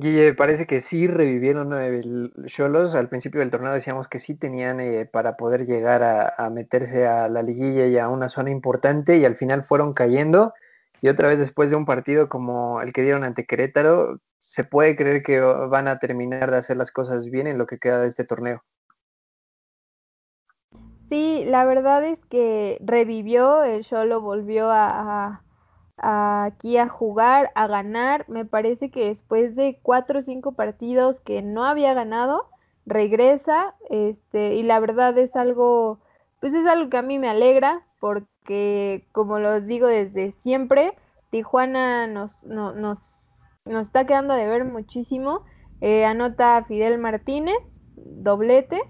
[0.00, 2.94] Guille, parece que sí revivieron el Cholos.
[2.94, 7.04] Al principio del torneo decíamos que sí tenían eh, para poder llegar a, a, meterse
[7.04, 10.54] a la liguilla y a una zona importante y al final fueron cayendo.
[11.00, 14.94] Y otra vez después de un partido como el que dieron ante Querétaro, se puede
[14.96, 18.08] creer que van a terminar de hacer las cosas bien en lo que queda de
[18.08, 18.62] este torneo.
[21.08, 25.42] Sí, la verdad es que revivió, el Cholo volvió a,
[25.96, 28.28] aquí a jugar, a ganar.
[28.28, 32.46] Me parece que después de cuatro o cinco partidos que no había ganado,
[32.86, 35.98] regresa, este, y la verdad es algo,
[36.40, 40.94] pues es algo que a mí me alegra, porque como lo digo desde siempre,
[41.30, 42.98] Tijuana nos, nos,
[43.64, 45.42] nos está quedando de ver muchísimo.
[45.80, 47.56] Eh, anota Fidel Martínez,
[47.96, 48.80] doblete,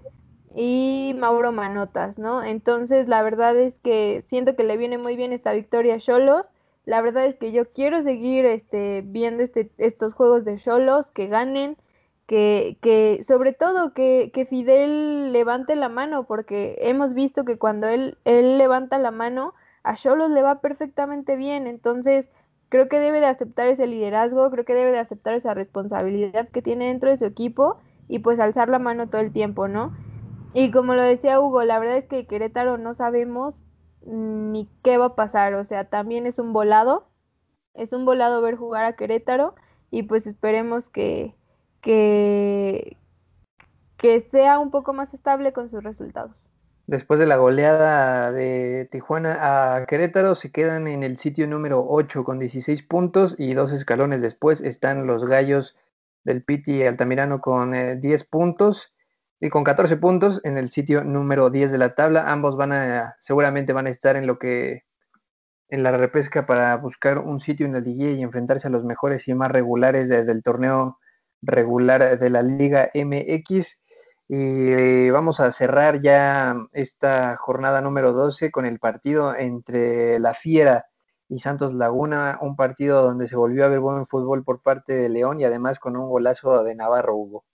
[0.55, 2.43] y Mauro Manotas, ¿no?
[2.43, 6.47] Entonces, la verdad es que siento que le viene muy bien esta victoria a Cholos.
[6.85, 11.27] La verdad es que yo quiero seguir este, viendo este, estos juegos de Cholos, que
[11.27, 11.77] ganen,
[12.25, 17.87] que, que sobre todo que, que, Fidel levante la mano, porque hemos visto que cuando
[17.87, 21.67] él, él levanta la mano, a Cholos le va perfectamente bien.
[21.67, 22.31] Entonces,
[22.69, 26.61] creo que debe de aceptar ese liderazgo, creo que debe de aceptar esa responsabilidad que
[26.61, 27.77] tiene dentro de su equipo
[28.07, 29.93] y pues alzar la mano todo el tiempo, ¿no?
[30.53, 33.55] Y como lo decía Hugo, la verdad es que Querétaro no sabemos
[34.05, 37.07] ni qué va a pasar, o sea, también es un volado,
[37.73, 39.55] es un volado ver jugar a Querétaro
[39.91, 41.35] y pues esperemos que,
[41.81, 42.97] que,
[43.97, 46.31] que sea un poco más estable con sus resultados.
[46.87, 52.23] Después de la goleada de Tijuana a Querétaro, se quedan en el sitio número 8
[52.23, 55.75] con 16 puntos y dos escalones después están los gallos
[56.23, 58.91] del Piti Altamirano con 10 eh, puntos
[59.39, 62.31] y con 14 puntos en el sitio número 10 de la tabla.
[62.31, 64.83] Ambos van a, seguramente van a estar en lo que,
[65.69, 69.27] en la repesca para buscar un sitio en la liga y enfrentarse a los mejores
[69.27, 70.99] y más regulares del torneo
[71.41, 73.81] regular de la Liga MX.
[74.27, 80.85] Y vamos a cerrar ya esta jornada número 12 con el partido entre La Fiera
[81.29, 85.09] y Santos Laguna, un partido donde se volvió a ver buen fútbol por parte de
[85.09, 87.45] León y además con un golazo de Navarro Hugo.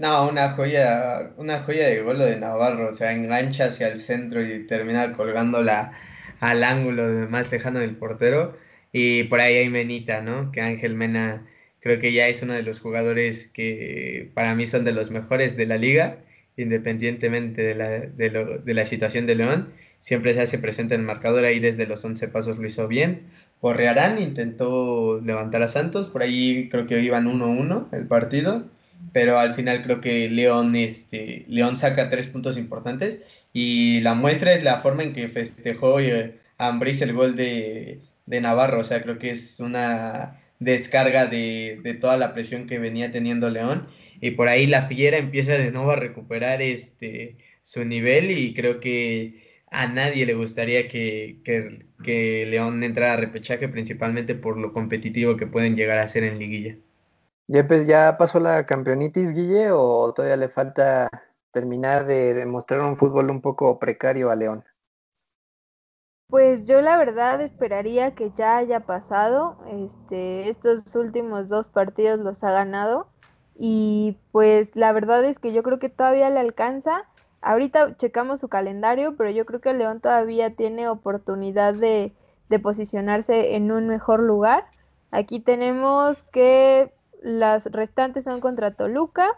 [0.00, 4.42] No, una joya, una joya de gol de Navarro, o sea, engancha hacia el centro
[4.42, 5.92] y termina colgándola
[6.40, 8.56] al ángulo más lejano del portero.
[8.92, 10.52] Y por ahí hay Menita, ¿no?
[10.52, 11.46] Que Ángel Mena
[11.80, 15.54] creo que ya es uno de los jugadores que para mí son de los mejores
[15.58, 16.20] de la liga,
[16.56, 19.68] independientemente de la, de, la situación de León.
[20.00, 23.24] Siempre se hace presente en el marcador, ahí desde los 11 pasos lo hizo bien.
[23.60, 28.64] Correarán intentó levantar a Santos, por ahí creo que iban 1-1 el partido
[29.12, 33.20] pero al final creo que León, este, León saca tres puntos importantes
[33.52, 38.80] y la muestra es la forma en que festejó eh, Ambris el gol de, Navarro,
[38.80, 43.50] o sea, creo que es una descarga de, de, toda la presión que venía teniendo
[43.50, 43.88] León
[44.20, 48.78] y por ahí la Fiera empieza de nuevo a recuperar este, su nivel y creo
[48.80, 54.72] que a nadie le gustaría que, que, que León entrara a repechaje principalmente por lo
[54.72, 56.76] competitivo que pueden llegar a ser en liguilla.
[57.52, 61.10] Yepes, ¿ya pasó la campeonitis, Guille, o todavía le falta
[61.50, 64.64] terminar de demostrar un fútbol un poco precario a León?
[66.28, 69.58] Pues yo la verdad esperaría que ya haya pasado.
[69.66, 73.08] Este, estos últimos dos partidos los ha ganado.
[73.58, 77.02] Y pues la verdad es que yo creo que todavía le alcanza.
[77.40, 82.12] Ahorita checamos su calendario, pero yo creo que León todavía tiene oportunidad de,
[82.48, 84.66] de posicionarse en un mejor lugar.
[85.10, 89.28] Aquí tenemos que las restantes son contra Toluca.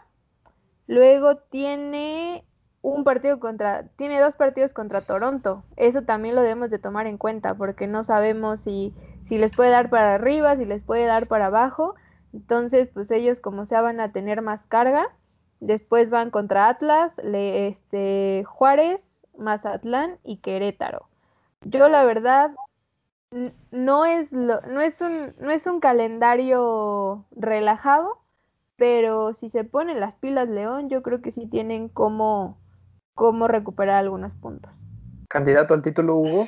[0.87, 2.45] Luego tiene
[2.81, 5.63] un partido contra, tiene dos partidos contra Toronto.
[5.77, 9.69] Eso también lo debemos de tomar en cuenta porque no sabemos si, si les puede
[9.69, 11.95] dar para arriba, si les puede dar para abajo.
[12.33, 15.07] Entonces, pues ellos como sea van a tener más carga.
[15.59, 21.07] Después van contra Atlas, le, este, Juárez, Mazatlán y Querétaro.
[21.61, 22.51] Yo la verdad
[23.71, 28.23] no es, lo, no, es un, no es un calendario relajado,
[28.75, 32.61] pero si se ponen las pilas León, yo creo que sí tienen cómo,
[33.13, 34.71] cómo recuperar algunos puntos.
[35.29, 36.47] ¿Candidato al título, Hugo?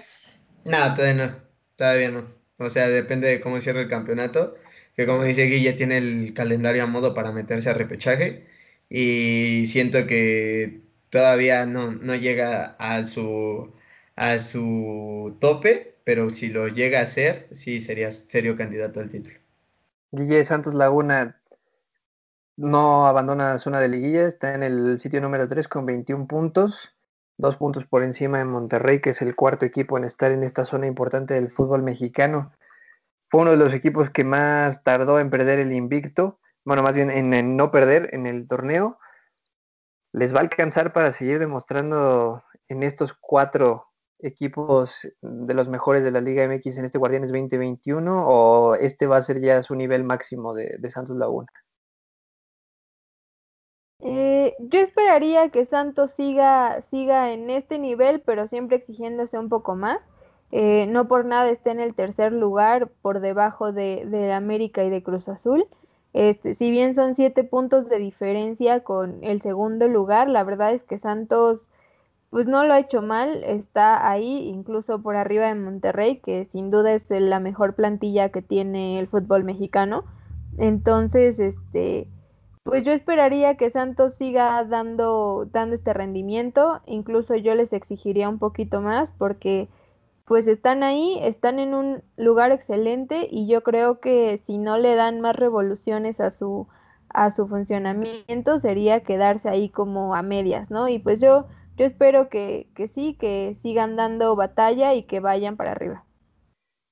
[0.64, 1.36] No, todavía no,
[1.76, 2.26] todavía no.
[2.58, 4.56] O sea, depende de cómo cierre el campeonato,
[4.96, 8.48] que como dice Guille, tiene el calendario a modo para meterse a repechaje
[8.90, 13.74] y siento que todavía no, no llega a su,
[14.16, 19.38] a su tope pero si lo llega a hacer, sí sería serio candidato al título.
[20.12, 21.42] Guille Santos Laguna
[22.56, 26.96] no abandona zona de liguilla, está en el sitio número 3 con 21 puntos,
[27.38, 30.64] dos puntos por encima de Monterrey, que es el cuarto equipo en estar en esta
[30.64, 32.54] zona importante del fútbol mexicano.
[33.30, 37.10] Fue uno de los equipos que más tardó en perder el invicto, bueno, más bien
[37.10, 39.00] en no perder en el torneo.
[40.14, 43.88] Les va a alcanzar para seguir demostrando en estos cuatro
[44.20, 49.18] equipos de los mejores de la Liga MX en este Guardianes 2021 o este va
[49.18, 51.48] a ser ya su nivel máximo de, Santos Laguna?
[54.00, 59.76] Eh, yo esperaría que Santos siga, siga en este nivel, pero siempre exigiéndose un poco
[59.76, 60.08] más.
[60.52, 64.90] Eh, no por nada está en el tercer lugar por debajo de, de América y
[64.90, 65.68] de Cruz Azul.
[66.16, 70.86] Este, si bien son siete puntos de diferencia con el segundo lugar, la verdad es
[70.86, 71.68] que Santos
[72.36, 76.70] pues no lo ha hecho mal, está ahí incluso por arriba de Monterrey, que sin
[76.70, 80.04] duda es la mejor plantilla que tiene el fútbol mexicano.
[80.58, 82.10] Entonces, este,
[82.64, 88.38] pues yo esperaría que Santos siga dando, dando este rendimiento, incluso yo les exigiría un
[88.38, 89.70] poquito más porque
[90.26, 94.96] pues están ahí, están en un lugar excelente y yo creo que si no le
[94.96, 96.68] dan más revoluciones a su
[97.08, 100.90] a su funcionamiento sería quedarse ahí como a medias, ¿no?
[100.90, 101.46] Y pues yo
[101.78, 106.06] yo espero que, que sí, que sigan dando batalla y que vayan para arriba.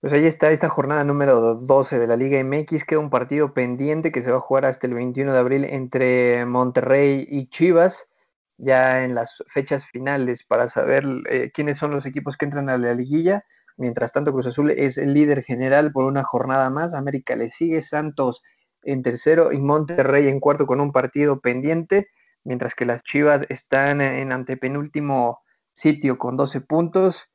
[0.04, 2.84] Pues ahí está esta jornada número 12 de la Liga MX.
[2.84, 6.46] Queda un partido pendiente que se va a jugar hasta el 21 de abril entre
[6.46, 8.10] Monterrey y Chivas,
[8.58, 12.78] ya en las fechas finales para saber eh, quiénes son los equipos que entran a
[12.78, 13.46] la liguilla.
[13.78, 16.94] Mientras tanto, Cruz Azul es el líder general por una jornada más.
[16.94, 18.44] América le sigue, Santos
[18.84, 22.10] en tercero y Monterrey en cuarto con un partido pendiente
[22.44, 25.40] mientras que las Chivas están en antepenúltimo
[25.74, 27.30] sitio con 12 puntos.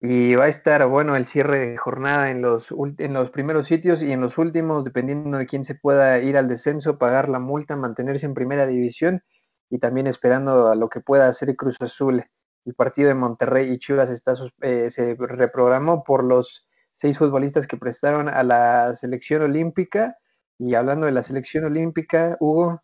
[0.00, 4.02] Y va a estar bueno el cierre de jornada en los, en los primeros sitios
[4.02, 7.74] y en los últimos, dependiendo de quién se pueda ir al descenso, pagar la multa,
[7.76, 9.22] mantenerse en primera división
[9.70, 12.24] y también esperando a lo que pueda hacer Cruz Azul.
[12.66, 17.76] El partido de Monterrey y Chivas está, eh, se reprogramó por los seis futbolistas que
[17.76, 20.16] prestaron a la selección olímpica.
[20.58, 22.82] Y hablando de la selección olímpica, Hugo,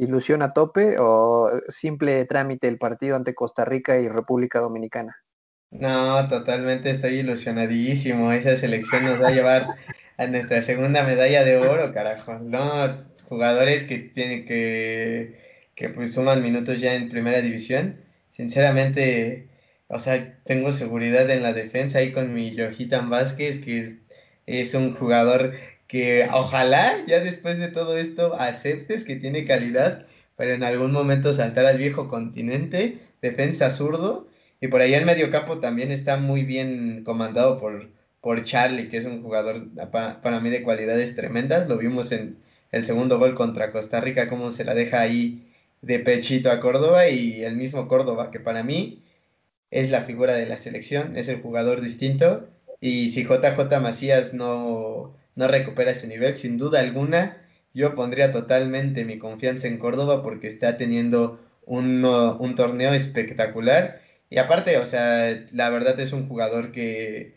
[0.00, 5.16] ilusión a tope o simple trámite el partido ante Costa Rica y República Dominicana?
[5.70, 8.32] No, totalmente estoy ilusionadísimo.
[8.32, 9.66] Esa selección nos va a llevar
[10.18, 12.38] a nuestra segunda medalla de oro, carajo.
[12.38, 15.40] No, jugadores que tienen que,
[15.74, 17.96] que pues suman minutos ya en primera división.
[18.30, 19.48] Sinceramente,
[19.88, 23.98] o sea, tengo seguridad en la defensa ahí con mi Johitan Vázquez, que
[24.46, 25.54] es un jugador
[25.92, 31.34] que ojalá ya después de todo esto aceptes que tiene calidad para en algún momento
[31.34, 34.26] saltar al viejo continente, defensa zurdo,
[34.58, 37.90] y por ahí el mediocampo también está muy bien comandado por,
[38.22, 42.38] por Charlie, que es un jugador para, mí de cualidades tremendas, lo vimos en
[42.70, 45.46] el segundo gol contra Costa Rica, cómo se la deja ahí
[45.82, 49.02] de pechito a Córdoba, y el mismo Córdoba, que para mí
[49.70, 52.48] es la figura de la selección, es el jugador distinto,
[52.80, 57.38] y si JJ Macías no no recupera su nivel, sin duda alguna.
[57.74, 64.02] Yo pondría totalmente mi confianza en Córdoba porque está teniendo un, un torneo espectacular.
[64.30, 67.34] Y aparte, o sea, la verdad es un jugador que,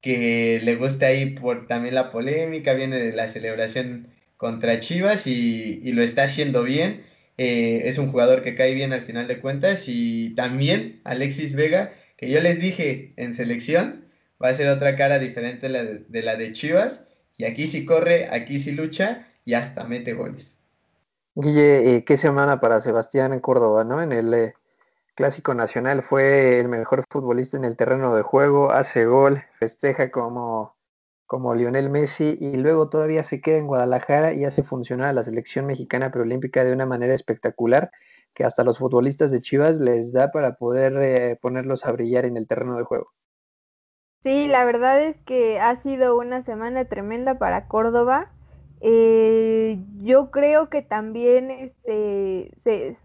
[0.00, 5.80] que le gusta ahí por también la polémica, viene de la celebración contra Chivas y,
[5.82, 7.04] y lo está haciendo bien.
[7.38, 11.92] Eh, es un jugador que cae bien al final de cuentas y también Alexis Vega,
[12.16, 14.04] que yo les dije en selección,
[14.42, 18.58] va a ser otra cara diferente de la de Chivas y aquí sí corre, aquí
[18.58, 20.58] sí lucha y hasta mete goles.
[21.34, 24.00] Guille, eh, qué semana para Sebastián en Córdoba, ¿no?
[24.00, 24.54] En el eh,
[25.14, 30.76] Clásico Nacional fue el mejor futbolista en el terreno de juego, hace gol, festeja como,
[31.26, 35.24] como Lionel Messi y luego todavía se queda en Guadalajara y hace funcionar a la
[35.24, 37.90] selección mexicana preolímpica de una manera espectacular
[38.32, 42.36] que hasta los futbolistas de Chivas les da para poder eh, ponerlos a brillar en
[42.36, 43.12] el terreno de juego.
[44.24, 48.30] Sí, la verdad es que ha sido una semana tremenda para Córdoba.
[48.80, 52.96] Eh, yo creo que también este, se,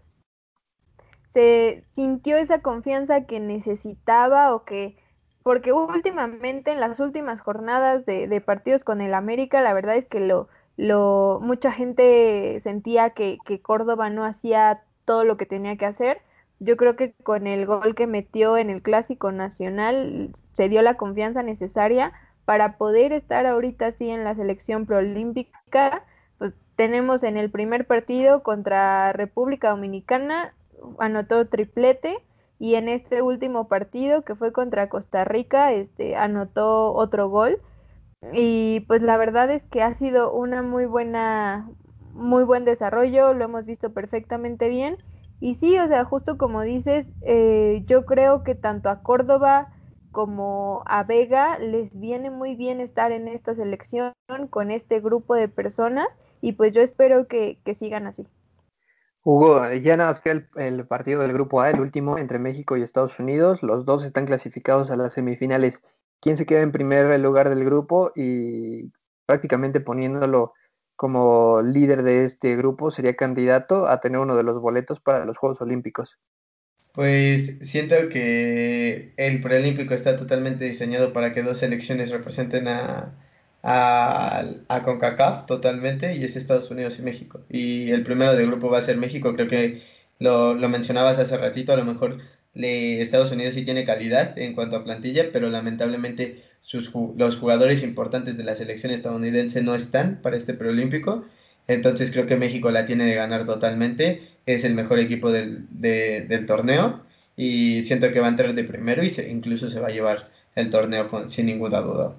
[1.92, 4.96] sintió esa confianza que necesitaba o que,
[5.42, 10.20] porque últimamente en las últimas jornadas de, partidos con el América, la verdad es que
[10.20, 10.48] lo,
[10.78, 16.22] lo, mucha gente sentía que, que Córdoba no hacía todo lo que tenía que hacer
[16.60, 20.98] yo creo que con el gol que metió en el Clásico Nacional se dio la
[20.98, 22.12] confianza necesaria
[22.44, 26.04] para poder estar ahorita así en la selección proolímpica.
[26.36, 30.54] Pues tenemos en el primer partido contra República Dominicana,
[30.98, 32.18] anotó triplete
[32.58, 37.58] y en este último partido que fue contra Costa Rica, este anotó otro gol.
[38.34, 41.70] Y pues la verdad es que ha sido una muy buena
[42.12, 44.98] muy buen desarrollo, lo hemos visto perfectamente bien
[45.40, 49.68] y sí, o sea, justo como dices, eh, yo creo que tanto a Córdoba
[50.12, 54.12] como a Vega les viene muy bien estar en esta selección
[54.50, 56.08] con este grupo de personas
[56.42, 58.26] y pues yo espero que, sigan así.
[59.22, 62.76] Hugo, ya nada más que el, el, partido del grupo A, el último entre México
[62.76, 63.62] y Estados Unidos.
[63.62, 65.82] Los dos están clasificados a las semifinales.
[66.20, 68.90] ¿Quién se queda en primer lugar del grupo y
[69.26, 70.54] prácticamente poniéndolo
[71.00, 75.38] como líder de este grupo sería candidato a tener uno de los boletos para los
[75.38, 76.18] Juegos Olímpicos?
[76.92, 83.14] Pues siento que el preolímpico está totalmente diseñado para que dos selecciones representen a,
[83.62, 87.40] a, CONCACAF totalmente y es Estados Unidos y México.
[87.48, 89.82] Y el primero del grupo va a ser México, creo que
[90.18, 92.18] lo, lo mencionabas hace ratito, a lo mejor
[92.52, 98.36] le, Estados Unidos sí tiene calidad en cuanto a plantilla, pero lamentablemente los jugadores importantes
[98.36, 101.24] de la selección estadounidense no están para este preolímpico.
[101.66, 104.22] Entonces creo que México la tiene de ganar totalmente.
[104.46, 107.02] Es el mejor equipo del, del torneo
[107.36, 110.30] y siento que va a entrar de primero y se, incluso se va a llevar
[110.54, 112.14] el torneo con, sin ninguna duda.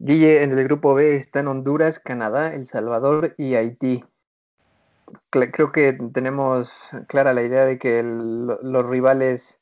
[0.00, 4.04] Guille, en el grupo B están Honduras, Canadá, El Salvador y Haití.
[5.30, 9.57] Creo que tenemos clara la idea de que los rivales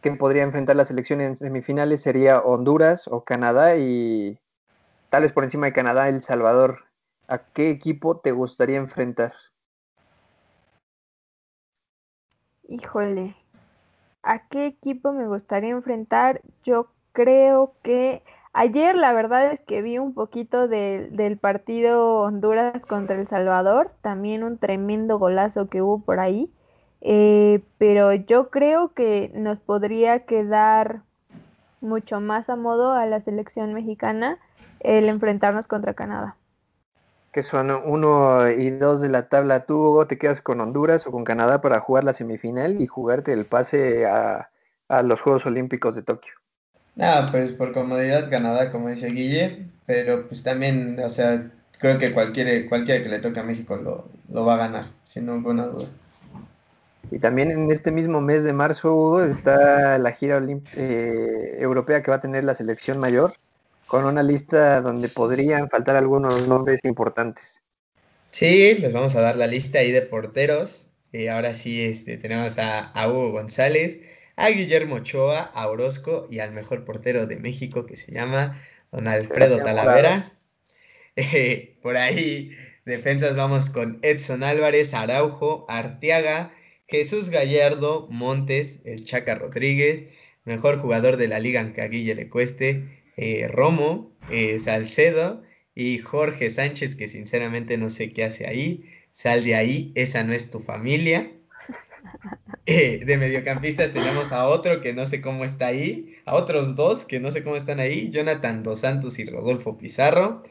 [0.00, 4.38] que podría enfrentar la selección en semifinales sería Honduras o Canadá y
[5.10, 6.84] tal vez por encima de Canadá El Salvador.
[7.26, 9.32] ¿A qué equipo te gustaría enfrentar?
[12.68, 13.36] Híjole,
[14.22, 16.42] ¿a qué equipo me gustaría enfrentar?
[16.62, 18.22] Yo creo que
[18.60, 24.42] Ayer la verdad es que vi un poquito del partido Honduras contra El Salvador, también
[24.42, 26.50] un tremendo golazo que hubo por ahí,
[27.00, 31.02] eh, pero yo creo que nos podría quedar
[31.80, 34.38] mucho más a modo a la selección mexicana
[34.80, 36.36] el enfrentarnos contra Canadá.
[37.32, 39.66] Que son uno y dos de la tabla.
[39.66, 43.32] ¿Tú, Hugo, te quedas con Honduras o con Canadá para jugar la semifinal y jugarte
[43.32, 44.48] el pase a
[45.02, 46.34] los Juegos Olímpicos de Tokio?
[46.98, 52.12] Nada, pues por comodidad Canadá, como dice Guille, pero pues también, o sea, creo que
[52.12, 55.86] cualquiera, cualquiera que le toque a México lo, lo va a ganar, sin ninguna duda.
[57.10, 60.42] Y también en este mismo mes de marzo, Hugo, está la gira
[60.76, 63.32] eh, europea que va a tener la selección mayor,
[63.86, 67.62] con una lista donde podrían faltar algunos nombres importantes.
[68.30, 70.88] Sí, les vamos a dar la lista ahí de porteros.
[71.12, 74.00] y ahora sí este, tenemos a, a Hugo González,
[74.36, 79.08] a Guillermo Ochoa, a Orozco y al mejor portero de México que se llama don
[79.08, 80.24] Alfredo Talavera.
[81.20, 82.52] Eh, por ahí,
[82.84, 86.52] defensas vamos con Edson Álvarez, Araujo, Arteaga,
[86.88, 90.06] Jesús Gallardo, Montes, el Chaca Rodríguez,
[90.44, 95.42] mejor jugador de la liga aunque a Guille le cueste, eh, Romo, eh, Salcedo
[95.74, 98.86] y Jorge Sánchez, que sinceramente no sé qué hace ahí.
[99.12, 101.30] Sal de ahí, esa no es tu familia.
[102.70, 107.06] Eh, de mediocampistas tenemos a otro que no sé cómo está ahí, a otros dos
[107.06, 110.42] que no sé cómo están ahí, Jonathan Dos Santos y Rodolfo Pizarro,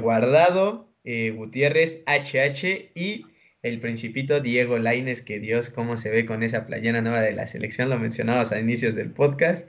[0.00, 3.26] Guardado, Gutiérrez, HH y
[3.64, 7.46] el principito Diego Laines, que Dios, cómo se ve con esa playera nueva de la
[7.46, 9.68] selección, lo mencionabas a inicios del podcast,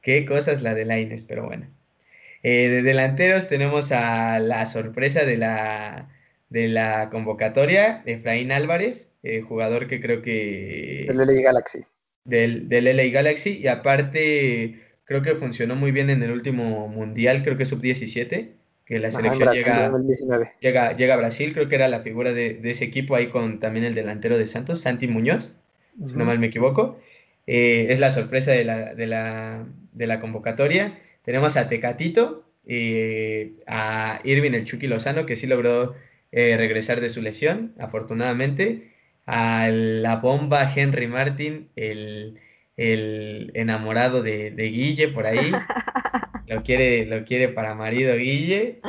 [0.00, 1.66] qué cosas la de Laines, pero bueno.
[2.44, 6.08] de delanteros tenemos a la sorpresa de la,
[6.50, 11.06] de la convocatoria, Efraín Álvarez, eh, jugador que creo que...
[11.08, 11.80] Del LA Galaxy.
[12.24, 17.42] Del, del LA Galaxy y aparte creo que funcionó muy bien en el último mundial,
[17.42, 18.52] creo que sub-17,
[18.84, 19.92] que la selección llega,
[20.60, 23.84] llega, llega a Brasil, creo que era la figura de, ese equipo ahí con también
[23.84, 25.56] el delantero de Santos, Santi Muñoz,
[26.06, 26.98] si no mal me equivoco.
[27.46, 30.98] Eh, es la sorpresa de la, de la, de la convocatoria.
[31.24, 35.94] Tenemos a Tecatito, eh, a Irving el Chucky Lozano, que sí logró
[36.32, 38.92] regresar de su lesión, afortunadamente
[39.26, 42.40] a la bomba Henry Martin, el,
[42.76, 45.52] enamorado de, Guille por ahí.
[46.52, 48.80] Lo quiere, lo quiere para marido Guille.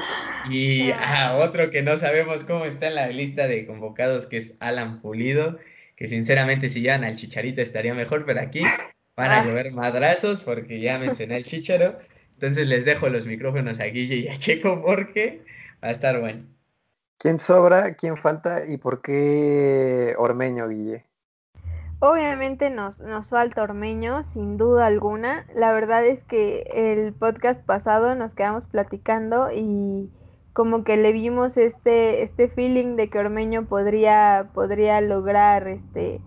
[0.49, 4.57] Y a otro que no sabemos cómo está en la lista de convocados, que es
[4.59, 5.57] Alan Pulido,
[5.95, 8.61] que sinceramente si llevan al Chicharito estaría mejor, pero aquí
[9.15, 9.45] van a ah.
[9.45, 11.97] llover madrazos porque ya mencioné al Chicharo.
[12.33, 15.41] Entonces les dejo los micrófonos a Guille y a Checo porque
[15.81, 16.43] va a estar bueno.
[17.17, 21.05] ¿Quién sobra, quién falta y por qué Ormeño, Guille?
[22.05, 25.45] Obviamente nos, nos falta Ormeño, sin duda alguna.
[25.55, 30.11] La verdad es que el podcast pasado nos quedamos platicando y
[30.51, 36.19] como que le vimos este, este feeling de que Ormeño podría, podría lograr este,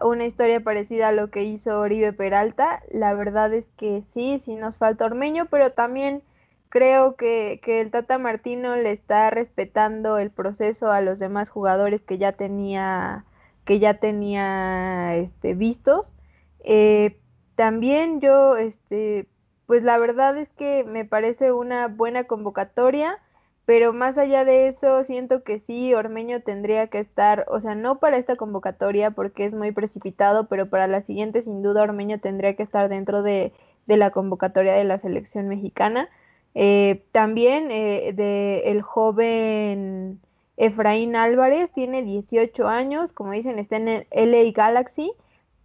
[0.00, 2.80] una historia parecida a lo que hizo Oribe Peralta.
[2.92, 6.22] La verdad es que sí, sí nos falta Ormeño, pero también
[6.68, 12.18] creo que, el Tata Martino le está respetando el proceso a los demás jugadores que
[12.18, 13.24] ya tenía,
[13.68, 16.14] que ya tenía este, vistos.
[16.60, 17.20] Eh,
[17.54, 19.28] también yo, este,
[19.66, 23.18] pues la verdad es que me parece una buena convocatoria.
[23.66, 27.98] pero más allá de eso, siento que sí, Ormeño tendría que estar, o sea, no
[27.98, 32.56] para esta convocatoria porque es muy precipitado, pero para la siguiente sin duda Ormeño tendría
[32.56, 33.52] que estar dentro de,
[33.86, 36.08] la convocatoria de la selección mexicana.
[36.54, 40.20] Eh, también eh, de el joven
[40.58, 45.12] Efraín Álvarez tiene 18 años, como dicen, está en el LA Galaxy.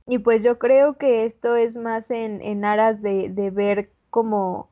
[0.06, 4.70] Y pues yo creo que esto es más en, en aras de, de ver como,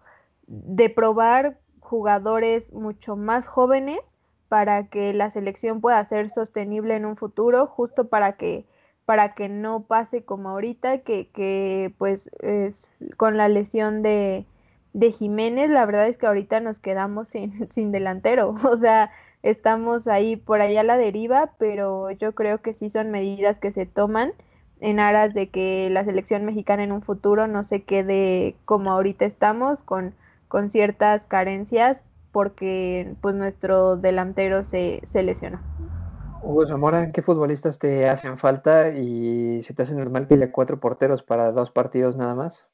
[0.47, 3.99] de probar jugadores mucho más jóvenes
[4.47, 8.65] para que la selección pueda ser sostenible en un futuro, justo para que
[9.05, 14.45] para que no pase como ahorita, que, que pues es, con la lesión de,
[14.93, 19.11] de Jiménez, la verdad es que ahorita nos quedamos sin, sin delantero, o sea,
[19.43, 23.71] estamos ahí por allá a la deriva, pero yo creo que sí son medidas que
[23.71, 24.33] se toman
[24.79, 29.25] en aras de que la selección mexicana en un futuro no se quede como ahorita
[29.25, 30.13] estamos, con
[30.51, 35.61] con ciertas carencias porque pues nuestro delantero se, se lesionó.
[36.43, 40.77] Hugo Zamora, ¿qué futbolistas te hacen falta y se te hace normal que haya cuatro
[40.81, 42.67] porteros para dos partidos nada más?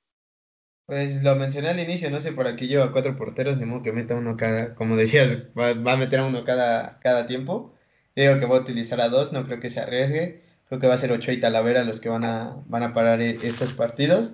[0.87, 3.91] Pues lo mencioné al inicio, no sé, por aquí lleva cuatro porteros, ni modo que
[3.91, 7.75] meta uno cada, como decías, va, va a meter a uno cada, cada tiempo.
[8.15, 10.41] Digo que va a utilizar a dos, no creo que se arriesgue.
[10.67, 13.21] Creo que va a ser Ochoa y Talavera los que van a, van a parar
[13.21, 14.33] e, estos partidos.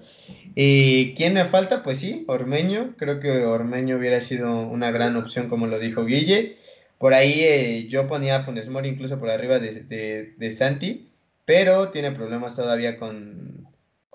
[0.55, 1.83] ¿Y quién me falta?
[1.83, 2.95] Pues sí, Ormeño.
[2.97, 6.57] Creo que Ormeño hubiera sido una gran opción, como lo dijo Guille.
[6.97, 11.09] Por ahí eh, yo ponía a incluso por arriba de, de, Santi,
[11.45, 13.52] pero tiene problemas todavía con,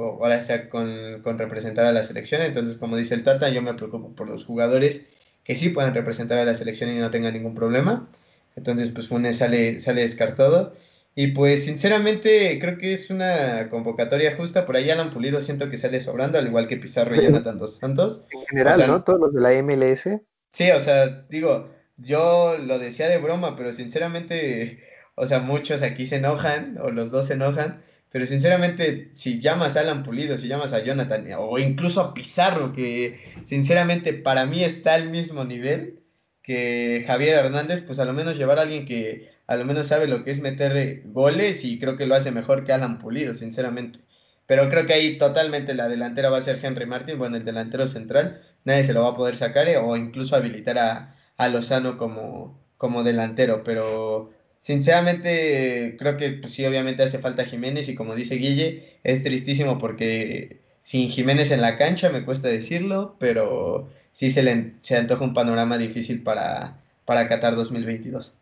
[0.04, 2.42] ahora sea, con, con, representar a la selección.
[2.42, 5.06] Entonces, como dice el Tata, yo me preocupo por los jugadores
[5.44, 8.08] que sí puedan representar a la selección y no tengan ningún problema.
[8.56, 10.74] Entonces, pues Funes sale, sale descartado.
[11.14, 14.66] Y pues sinceramente creo que es una convocatoria justa.
[14.66, 17.76] Por ahí Alan Pulido siento que sale sobrando, al igual que Pizarro y Jonathan Dos
[17.76, 18.24] Santos.
[18.30, 19.02] En general, ¿no?
[19.02, 20.08] Todos los de la MLS.
[20.52, 24.80] Sí, o sea, digo, yo lo decía de broma, pero sinceramente,
[25.16, 27.82] o sea, muchos aquí se enojan, o los dos se enojan.
[28.10, 32.72] Pero sinceramente, si llamas a Alan Pulido, si llamas a Jonathan, o incluso a Pizarro,
[32.72, 36.00] que sinceramente para mí está al mismo nivel
[36.42, 40.06] que Javier Hernández, pues a lo menos llevar a alguien que a lo menos sabe
[40.08, 44.00] lo que es meter goles y creo que lo hace mejor que Alan Pulido, sinceramente.
[44.46, 47.86] Pero creo que ahí totalmente la delantera va a ser Henry Martin, bueno, el delantero
[47.86, 51.98] central, nadie se lo va a poder sacar eh, o incluso habilitar a, a Lozano
[51.98, 54.32] como, como delantero, pero
[54.68, 59.78] sinceramente creo que pues, sí, obviamente hace falta Jiménez y como dice Guille, es tristísimo
[59.78, 65.24] porque sin Jiménez en la cancha, me cuesta decirlo, pero sí se le se antoja
[65.24, 68.36] un panorama difícil para, para Qatar 2022.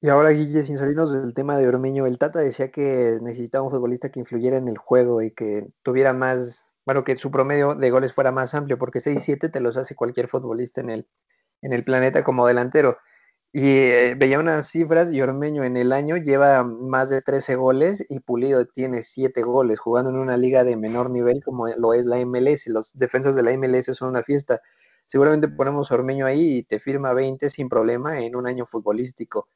[0.00, 3.70] Y ahora, Guille, sin salirnos del tema de Ormeño, el Tata decía que necesitaba un
[3.70, 7.90] futbolista que influyera en el juego y que tuviera más, bueno, que su promedio de
[7.90, 11.06] goles fuera más amplio, porque 6-7 te los hace cualquier futbolista en el,
[11.60, 12.98] en el planeta como delantero.
[13.54, 18.04] Y eh, veía unas cifras y Ormeño en el año lleva más de 13 goles
[18.08, 22.06] y Pulido tiene 7 goles jugando en una liga de menor nivel como lo es
[22.06, 22.68] la MLS.
[22.68, 24.62] Los defensas de la MLS son una fiesta.
[25.06, 29.48] Seguramente ponemos Ormeño ahí y te firma 20 sin problema en un año futbolístico.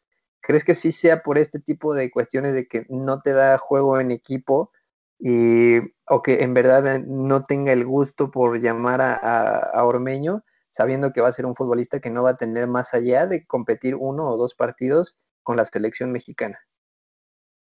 [0.42, 3.98] ¿Crees que sí sea por este tipo de cuestiones de que no te da juego
[3.98, 4.70] en equipo
[5.18, 5.78] y,
[6.08, 10.44] o que en verdad no tenga el gusto por llamar a, Ormeño,
[10.76, 13.46] sabiendo que va a ser un futbolista que no va a tener más allá de
[13.46, 16.58] competir uno o dos partidos con la selección mexicana?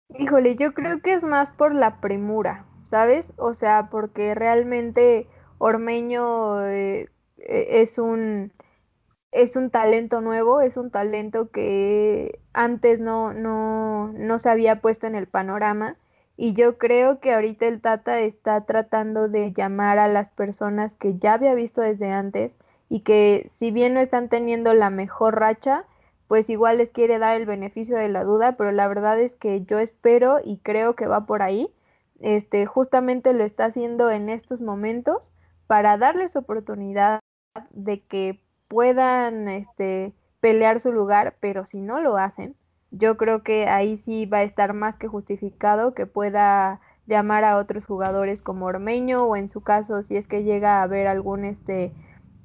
[0.10, 3.32] Híjole, yo creo que es más por la premura, ¿sabes?
[3.38, 8.52] O sea, porque realmente Ormeño eh, e, es un
[9.32, 15.08] es un talento nuevo, es un talento que antes no, no, no se había puesto
[15.08, 15.96] en el panorama.
[16.36, 21.18] Y yo creo que ahorita el Tata está tratando de llamar a las personas que
[21.18, 22.58] ya había visto desde antes
[22.90, 25.86] y que si bien no están teniendo la mejor racha,
[26.28, 29.64] pues igual les quiere dar el beneficio de la duda, pero la verdad es que
[29.64, 31.70] yo espero y creo que va por ahí.
[32.20, 35.32] Este, justamente lo está haciendo en estos momentos
[35.68, 37.20] para darles oportunidad
[37.72, 42.56] de que puedan este, pelear su lugar, pero si no lo hacen,
[42.92, 47.58] yo creo que ahí sí va a estar más que justificado que pueda llamar a
[47.58, 51.46] otros jugadores como Ormeño o en su caso si es que llega a haber algún
[51.46, 51.94] este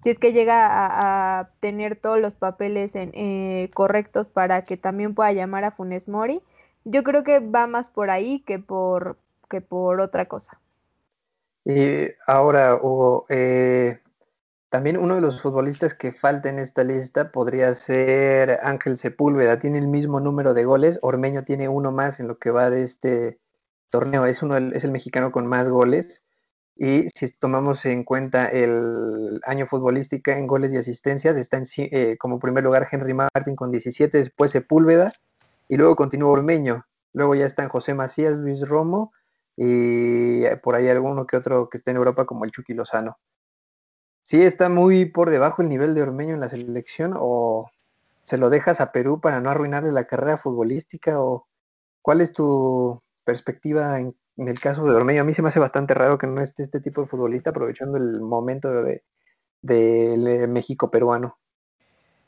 [0.02, 5.14] si es que llega a, tener todos los papeles en, eh, correctos para que también
[5.14, 6.42] pueda llamar a Funes Mori
[6.84, 9.16] yo creo que va más por ahí que por
[9.48, 10.58] que por otra cosa
[11.64, 14.00] y ahora Hugo eh,
[14.72, 19.58] también uno de los futbolistas que falta en esta lista podría ser Ángel Sepúlveda.
[19.58, 20.98] Tiene el mismo número de goles.
[21.02, 23.38] Ormeño tiene uno más en lo que va de este
[23.90, 24.24] torneo.
[24.24, 26.24] Es, uno, es el mexicano con más goles.
[26.76, 32.16] Y si tomamos en cuenta el año futbolística en goles y asistencias, está en, eh,
[32.18, 35.12] como primer lugar Henry Martin con 17, después Sepúlveda,
[35.68, 36.86] y luego continúa Ormeño.
[37.12, 39.12] Luego ya están José Macías, Luis Romo,
[39.56, 43.18] y por ahí alguno que otro que esté en Europa como el Chucky Lozano.
[44.22, 47.70] ¿Sí está muy por debajo el nivel de Ormeño en la selección o
[48.22, 51.46] se lo dejas a Perú para no arruinarle la carrera futbolística o
[52.02, 55.60] cuál es tu perspectiva en en el caso de Ormeño, a mí se me hace
[55.60, 59.02] bastante raro que no esté este tipo de futbolista aprovechando el momento de,
[59.62, 61.38] de, México peruano.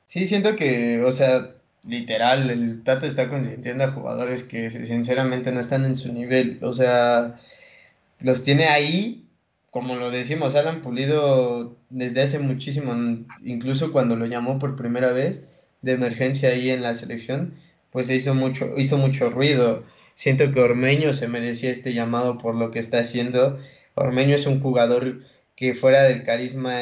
[0.07, 5.61] Sí, siento que, o sea, literal, el Tata está consintiendo a jugadores que sinceramente no
[5.61, 6.59] están en su nivel.
[6.63, 7.41] O sea,
[8.21, 9.27] los tiene ahí,
[9.71, 12.93] como lo decimos, Alan Pulido desde hace muchísimo,
[13.45, 15.47] incluso cuando lo llamó por primera vez
[15.83, 17.55] de emergencia ahí en la selección,
[17.91, 19.85] pues hizo mucho, hizo mucho ruido.
[20.15, 23.59] Siento que Ormeño se merecía este llamado por lo que está haciendo.
[23.95, 25.23] Ormeño es un jugador
[25.57, 26.75] que fuera del carisma,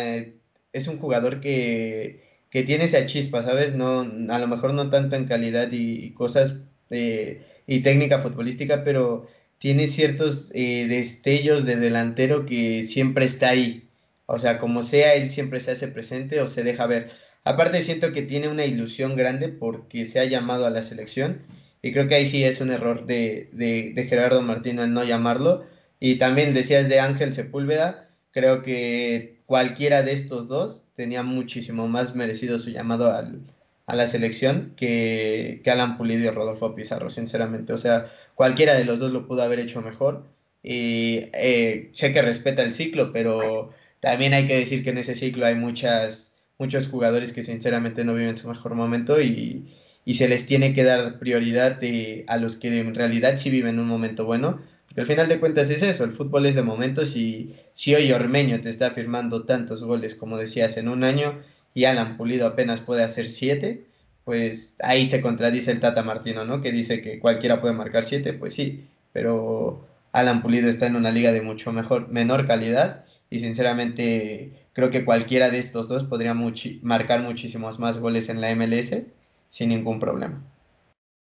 [0.73, 3.75] es un jugador que, que tiene esa chispa, ¿sabes?
[3.75, 6.59] No, a lo mejor no tanto en calidad y, cosas
[6.91, 9.27] y técnica futbolística, pero
[9.59, 13.89] tiene ciertos eh, destellos de delantero que siempre está ahí.
[14.27, 17.11] O sea, como sea, él siempre se hace presente o se deja ver.
[17.45, 21.43] Aparte siento que tiene una ilusión grande porque se ha llamado a la selección
[21.83, 25.67] y creo que ahí sí es un error de, de, Gerardo Martino el no llamarlo.
[25.99, 32.15] Y también decías de Ángel Sepúlveda, creo que cualquiera de estos dos tenía muchísimo más
[32.15, 33.41] merecido su llamado al,
[33.87, 37.73] a la selección que, que Alan Pulido y Rodolfo Pizarro, sinceramente.
[37.73, 40.25] O sea, cualquiera de los dos lo pudo haber hecho mejor.
[40.63, 45.17] Y eh, sé que respeta el ciclo, pero también hay que decir que en ese
[45.17, 49.65] ciclo hay muchas, muchos jugadores que sinceramente no viven su mejor momento y,
[50.05, 51.79] y se les tiene que dar prioridad
[52.27, 54.61] a los que en realidad sí viven un momento bueno.
[54.87, 58.13] Porque al final de cuentas es eso, el fútbol es de momentos y si hoy
[58.13, 61.39] Ormeño te está firmando tantos goles como decías en un año
[61.73, 63.87] y Alan Pulido apenas puede hacer siete,
[64.25, 66.61] pues ahí se contradice el Tata Martino, ¿no?
[66.61, 71.11] Que dice que cualquiera puede marcar siete, pues sí, pero Alan Pulido está en una
[71.11, 76.35] liga de mucho mejor, menor calidad y sinceramente creo que cualquiera de estos dos podría
[76.83, 79.07] marcar muchísimos más goles en la MLS
[79.53, 80.43] sin ningún problema.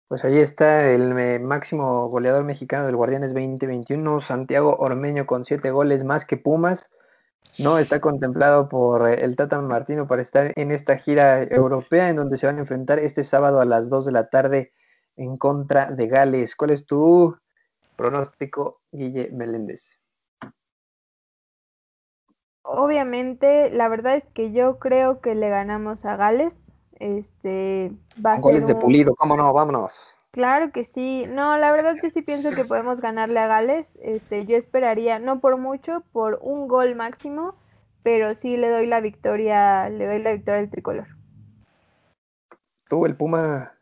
[0.08, 5.72] Pues ahí está el eh, máximo goleador mexicano del Guardianes 2021, Santiago Ormeño, con siete
[5.72, 6.92] goles más que Pumas.
[7.58, 12.18] No está contemplado por eh, el Tata Martino para estar en esta gira europea en
[12.18, 14.74] donde se van a enfrentar este sábado a las 2 de la tarde
[15.16, 16.56] en contra de Gales.
[16.56, 17.36] ¿Cuál es tu
[17.96, 20.00] pronóstico, Guille Meléndez?
[22.62, 26.69] Obviamente, la verdad es que yo creo que le ganamos a Gales.
[27.00, 27.92] Este,
[28.24, 30.16] va a Goles de pulido, cómo no, vámonos.
[30.32, 31.26] Claro que sí.
[31.28, 33.98] No, la verdad yo sí pienso que podemos ganarle a Gales.
[34.02, 37.56] Este, yo esperaría, no por mucho, por un gol máximo,
[38.04, 41.08] pero sí le doy la victoria, le doy la victoria al tricolor.
[42.90, 43.74] Tú, el Puma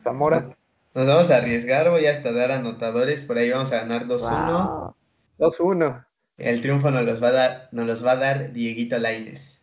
[0.00, 0.48] Zamora.
[0.94, 4.94] Nos vamos a arriesgar, voy hasta dar anotadores, por ahí vamos a ganar 2-1.
[5.38, 6.06] 2-1.
[6.36, 9.61] El triunfo nos los va a dar, nos los va a dar Dieguito Laines.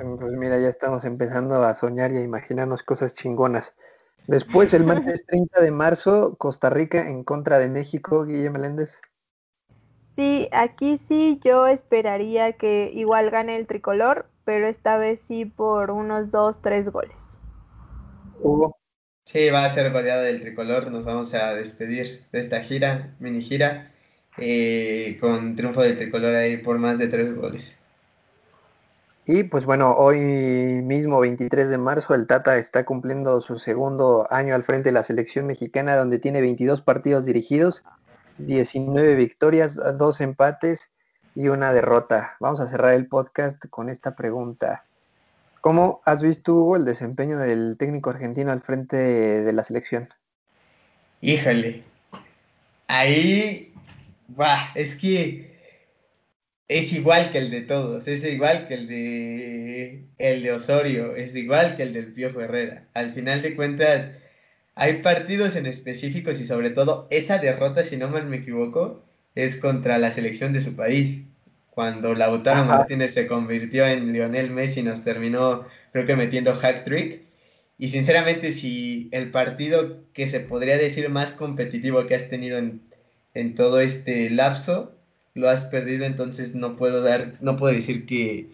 [0.00, 3.74] Pues mira, ya estamos empezando a soñar y a imaginarnos cosas chingonas.
[4.26, 9.00] Después, el martes 30 de marzo, Costa Rica en contra de México, Guillermo Meléndez.
[10.16, 15.90] Sí, aquí sí yo esperaría que igual gane el tricolor, pero esta vez sí por
[15.90, 17.38] unos dos, tres goles.
[18.40, 18.76] Hugo.
[19.24, 20.90] Sí, va a ser goleada del tricolor.
[20.90, 23.92] Nos vamos a despedir de esta gira, mini gira,
[24.38, 27.79] eh, con triunfo del tricolor ahí por más de tres goles.
[29.26, 34.54] Y pues bueno, hoy mismo, 23 de marzo, el Tata está cumpliendo su segundo año
[34.54, 37.84] al frente de la selección mexicana, donde tiene 22 partidos dirigidos,
[38.38, 40.90] 19 victorias, dos empates
[41.34, 42.36] y una derrota.
[42.40, 44.84] Vamos a cerrar el podcast con esta pregunta.
[45.60, 50.08] ¿Cómo has visto, el desempeño del técnico argentino al frente de la selección?
[51.20, 51.84] Híjole,
[52.88, 53.74] ahí,
[54.38, 55.59] va, es que
[56.70, 61.34] es igual que el de todos, es igual que el de el de Osorio, es
[61.34, 62.86] igual que el del Piojo Herrera.
[62.94, 64.10] Al final de cuentas,
[64.76, 69.02] hay partidos en específicos y sobre todo esa derrota, si no mal me equivoco,
[69.34, 71.24] es contra la selección de su país.
[71.70, 77.22] Cuando Lautaro Martínez se convirtió en Lionel Messi, nos terminó, creo que metiendo hack trick.
[77.78, 82.82] Y sinceramente, si el partido que se podría decir más competitivo que has tenido en,
[83.34, 84.99] en todo este lapso
[85.34, 88.48] lo has perdido, entonces no puedo dar, no puedo decir que,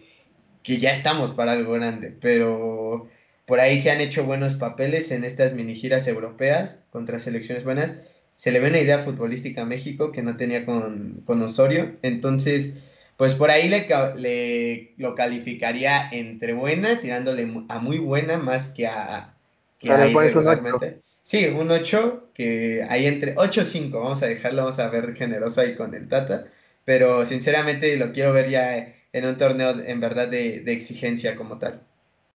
[0.63, 3.09] que ya estamos para algo grande, pero
[3.45, 7.95] por ahí se han hecho buenos papeles en estas mini giras europeas contra selecciones buenas.
[8.35, 11.95] se le ve una idea futbolística a México que no tenía con, con Osorio.
[12.01, 12.73] Entonces,
[13.15, 13.87] pues por ahí le,
[14.17, 19.33] le, lo calificaría entre buena, tirándole a muy buena más que a,
[19.79, 20.99] que a irregularmente.
[21.23, 25.15] Sí, un 8, que hay entre 8 y 5, vamos a dejarlo, vamos a ver
[25.15, 26.47] generoso ahí con el Tata,
[26.87, 31.57] pero sinceramente lo quiero ver ya en un torneo en verdad de, de exigencia como
[31.57, 31.81] tal.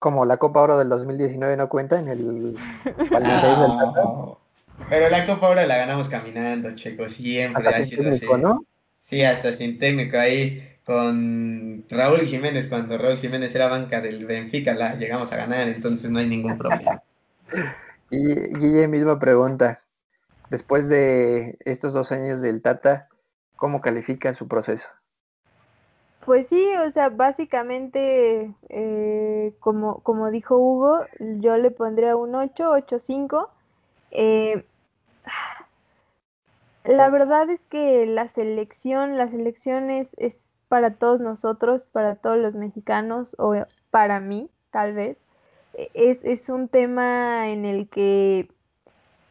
[0.01, 2.59] Como la Copa Oro del 2019 no cuenta en el...
[4.89, 8.27] Pero la Copa Oro la ganamos caminando, Checo, siempre ha sido así.
[8.40, 8.64] ¿no?
[9.01, 14.74] Sí, hasta sin técnico ahí con Raúl Jiménez, cuando Raúl Jiménez era banca del Benfica,
[14.74, 17.01] la llegamos a ganar, entonces no hay ningún problema.
[18.10, 19.78] y Guille, misma pregunta.
[20.51, 23.10] Después de estos dos años del Tata,
[23.61, 24.89] ¿cómo califica su proceso?
[26.24, 32.70] Pues sí, o sea, básicamente, eh, como, como dijo Hugo, yo le pondría un 8,
[32.70, 33.51] 8, 5.
[34.12, 34.65] Eh,
[36.85, 40.16] la verdad es que la selección, la selección es,
[40.69, 43.55] para todos nosotros, para todos los mexicanos, o
[43.91, 45.19] para mí, tal vez.
[45.74, 48.49] E, es, es un tema en el que,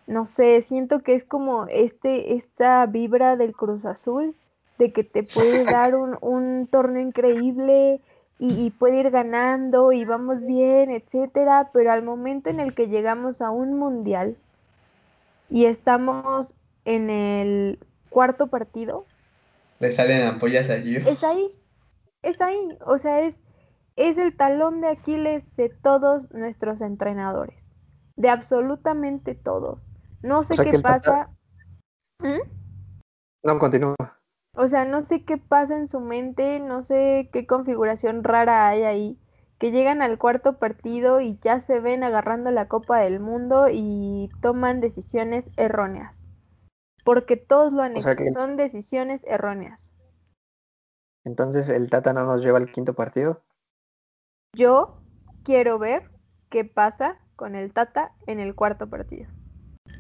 [0.10, 4.36] no sé, siento que es como este, esta vibra del Cruz Azul,
[4.80, 8.02] de que te puede dar un, un torneo increíble
[8.40, 12.88] y, y, puede ir ganando y vamos bien, etcétera, pero al momento en el que
[12.88, 14.36] llegamos a un mundial
[15.48, 16.56] y estamos
[16.86, 17.80] en el
[18.10, 19.06] cuarto partido.
[19.80, 20.96] Le salen ampollas allí.
[20.96, 21.52] Es ahí,
[22.24, 23.44] es ahí, o sea, es,
[23.96, 27.76] es el talón de Aquiles de todos nuestros entrenadores,
[28.16, 29.89] de absolutamente todos.
[30.22, 31.30] No sé qué pasa.
[32.20, 32.42] ¿Mm?
[33.44, 33.96] No, continúa.
[34.56, 38.84] O sea, no sé qué pasa en su mente, no sé qué configuración rara hay
[38.84, 39.20] ahí,
[39.58, 44.30] que llegan al cuarto partido y ya se ven agarrando la Copa del Mundo y
[44.42, 46.26] toman decisiones erróneas.
[47.06, 49.94] Porque todos lo han hecho, son decisiones erróneas.
[51.26, 53.42] Entonces, ¿el Tata no nos lleva al quinto partido?
[54.56, 55.02] Yo
[55.44, 56.12] quiero ver
[56.50, 59.30] qué pasa con el Tata en el cuarto partido.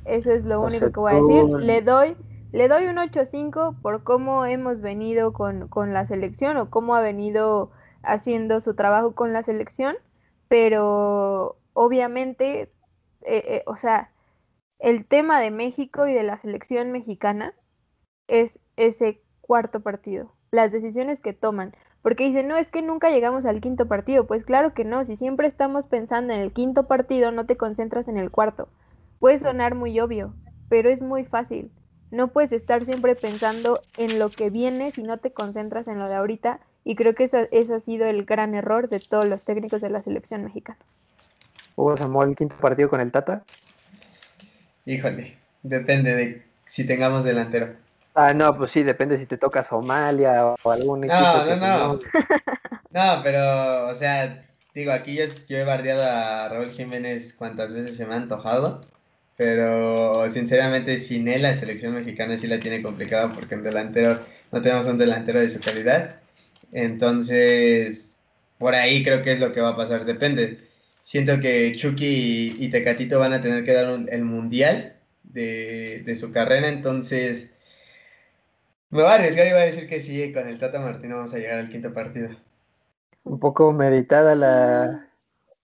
[0.05, 1.43] Eso es lo único que voy a decir.
[1.59, 2.15] Le doy,
[2.51, 7.01] le doy un 8-5 por cómo hemos venido con, con la selección o cómo ha
[7.01, 7.71] venido
[8.01, 9.95] haciendo su trabajo con la selección,
[10.47, 12.69] pero obviamente, eh,
[13.21, 14.11] eh, o sea,
[14.80, 17.53] el tema de México y de la selección mexicana
[18.27, 21.73] es ese cuarto partido, las decisiones que toman.
[22.01, 24.26] Porque dicen, no, es que nunca llegamos al quinto partido.
[24.26, 28.07] Pues claro que no, si siempre estamos pensando en el quinto partido, no te concentras
[28.07, 28.69] en el cuarto.
[29.19, 30.33] Puede sonar muy obvio,
[30.69, 31.71] pero es muy fácil.
[32.11, 36.07] No puedes estar siempre pensando en lo que viene si no te concentras en lo
[36.07, 36.59] de ahorita.
[36.83, 40.01] Y creo que ese, ha sido el gran error de todos los técnicos de la
[40.01, 40.79] selección mexicana.
[41.75, 43.43] ¿Hubo Samuel el quinto partido con el Tata?
[44.85, 47.75] Híjole, depende de si tengamos delantero.
[48.15, 51.19] Ah, no, pues sí, depende si te toca Somalia o algún equipo.
[51.21, 51.99] No, no, no.
[52.91, 54.43] No, pero, o sea,
[54.73, 58.83] digo, aquí yo, he bardeado a Raúl Jiménez cuantas veces se me ha antojado,
[59.40, 64.20] pero sinceramente sin él la selección mexicana sí la tiene complicada porque en delantero
[64.52, 66.18] no tenemos un delantero de su calidad.
[66.74, 68.20] Entonces,
[68.57, 70.60] por ahí creo que es lo que va a pasar, depende
[71.02, 76.68] siento que Chucky y, Tecatito van a tener que dar el mundial de, su carrera,
[76.68, 77.52] entonces
[78.90, 81.34] me va a arriesgar y voy a decir que sí, con el Tata Martino vamos
[81.34, 82.30] a llegar al quinto partido.
[83.24, 85.09] Un poco meditada la,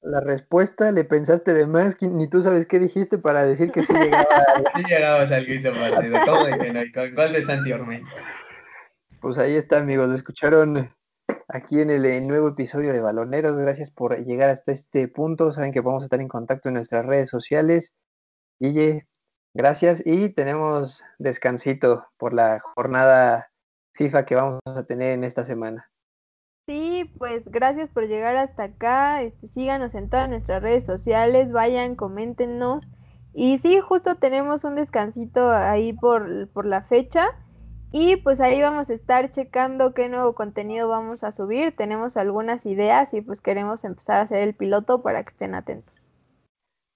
[0.05, 3.91] la respuesta, le pensaste de más, ni tú sabes qué dijiste para decir que sí
[3.93, 4.25] llegaba.
[4.75, 6.81] sí llegabas al quinto partido, ¿cómo de que no?
[6.93, 8.07] Con gol de Santi Ormeño.
[9.19, 10.89] Pues ahí está, amigos, lo escucharon
[11.47, 13.57] aquí en el eh, nuevo episodio de Baloneros.
[13.57, 15.51] Gracias por llegar hasta este punto.
[15.51, 17.95] Saben que vamos a estar en contacto en nuestras redes sociales.
[18.59, 19.07] Guille,
[19.55, 20.03] gracias.
[20.05, 23.49] Y tenemos descansito por la jornada
[23.93, 25.89] FIFA que vamos a tener en esta semana.
[26.67, 29.21] Sí, pues gracias por llegar hasta acá.
[29.21, 32.83] Este, síganos en todas nuestras redes sociales, vayan, coméntenos.
[33.33, 37.27] Y sí, justo tenemos un descansito ahí por, por la fecha.
[37.91, 41.75] Y pues ahí vamos a estar checando qué nuevo contenido vamos a subir.
[41.75, 45.93] Tenemos algunas ideas y pues queremos empezar a hacer el piloto para que estén atentos.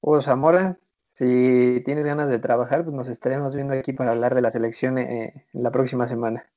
[0.01, 0.79] Hugo Zamora,
[1.13, 4.97] si tienes ganas de trabajar, pues nos estaremos viendo aquí para hablar de la selección
[4.97, 6.49] eh, la próxima semana.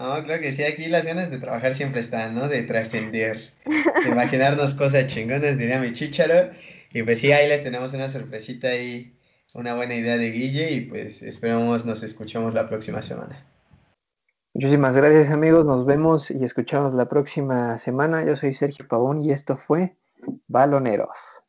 [0.00, 2.48] No, creo que sí, aquí las ganas de trabajar siempre están, ¿no?
[2.48, 6.52] De trascender, de imaginarnos cosas chingonas, diría mi chicharo.
[6.94, 9.14] Y pues sí, ahí les tenemos una sorpresita ahí,
[9.52, 13.46] una buena idea de Guille y pues esperamos nos escuchamos la próxima semana.
[14.54, 18.24] Muchísimas gracias amigos, nos vemos y escuchamos la próxima semana.
[18.24, 19.96] Yo soy Sergio Pavón y esto fue
[20.48, 21.39] Baloneros.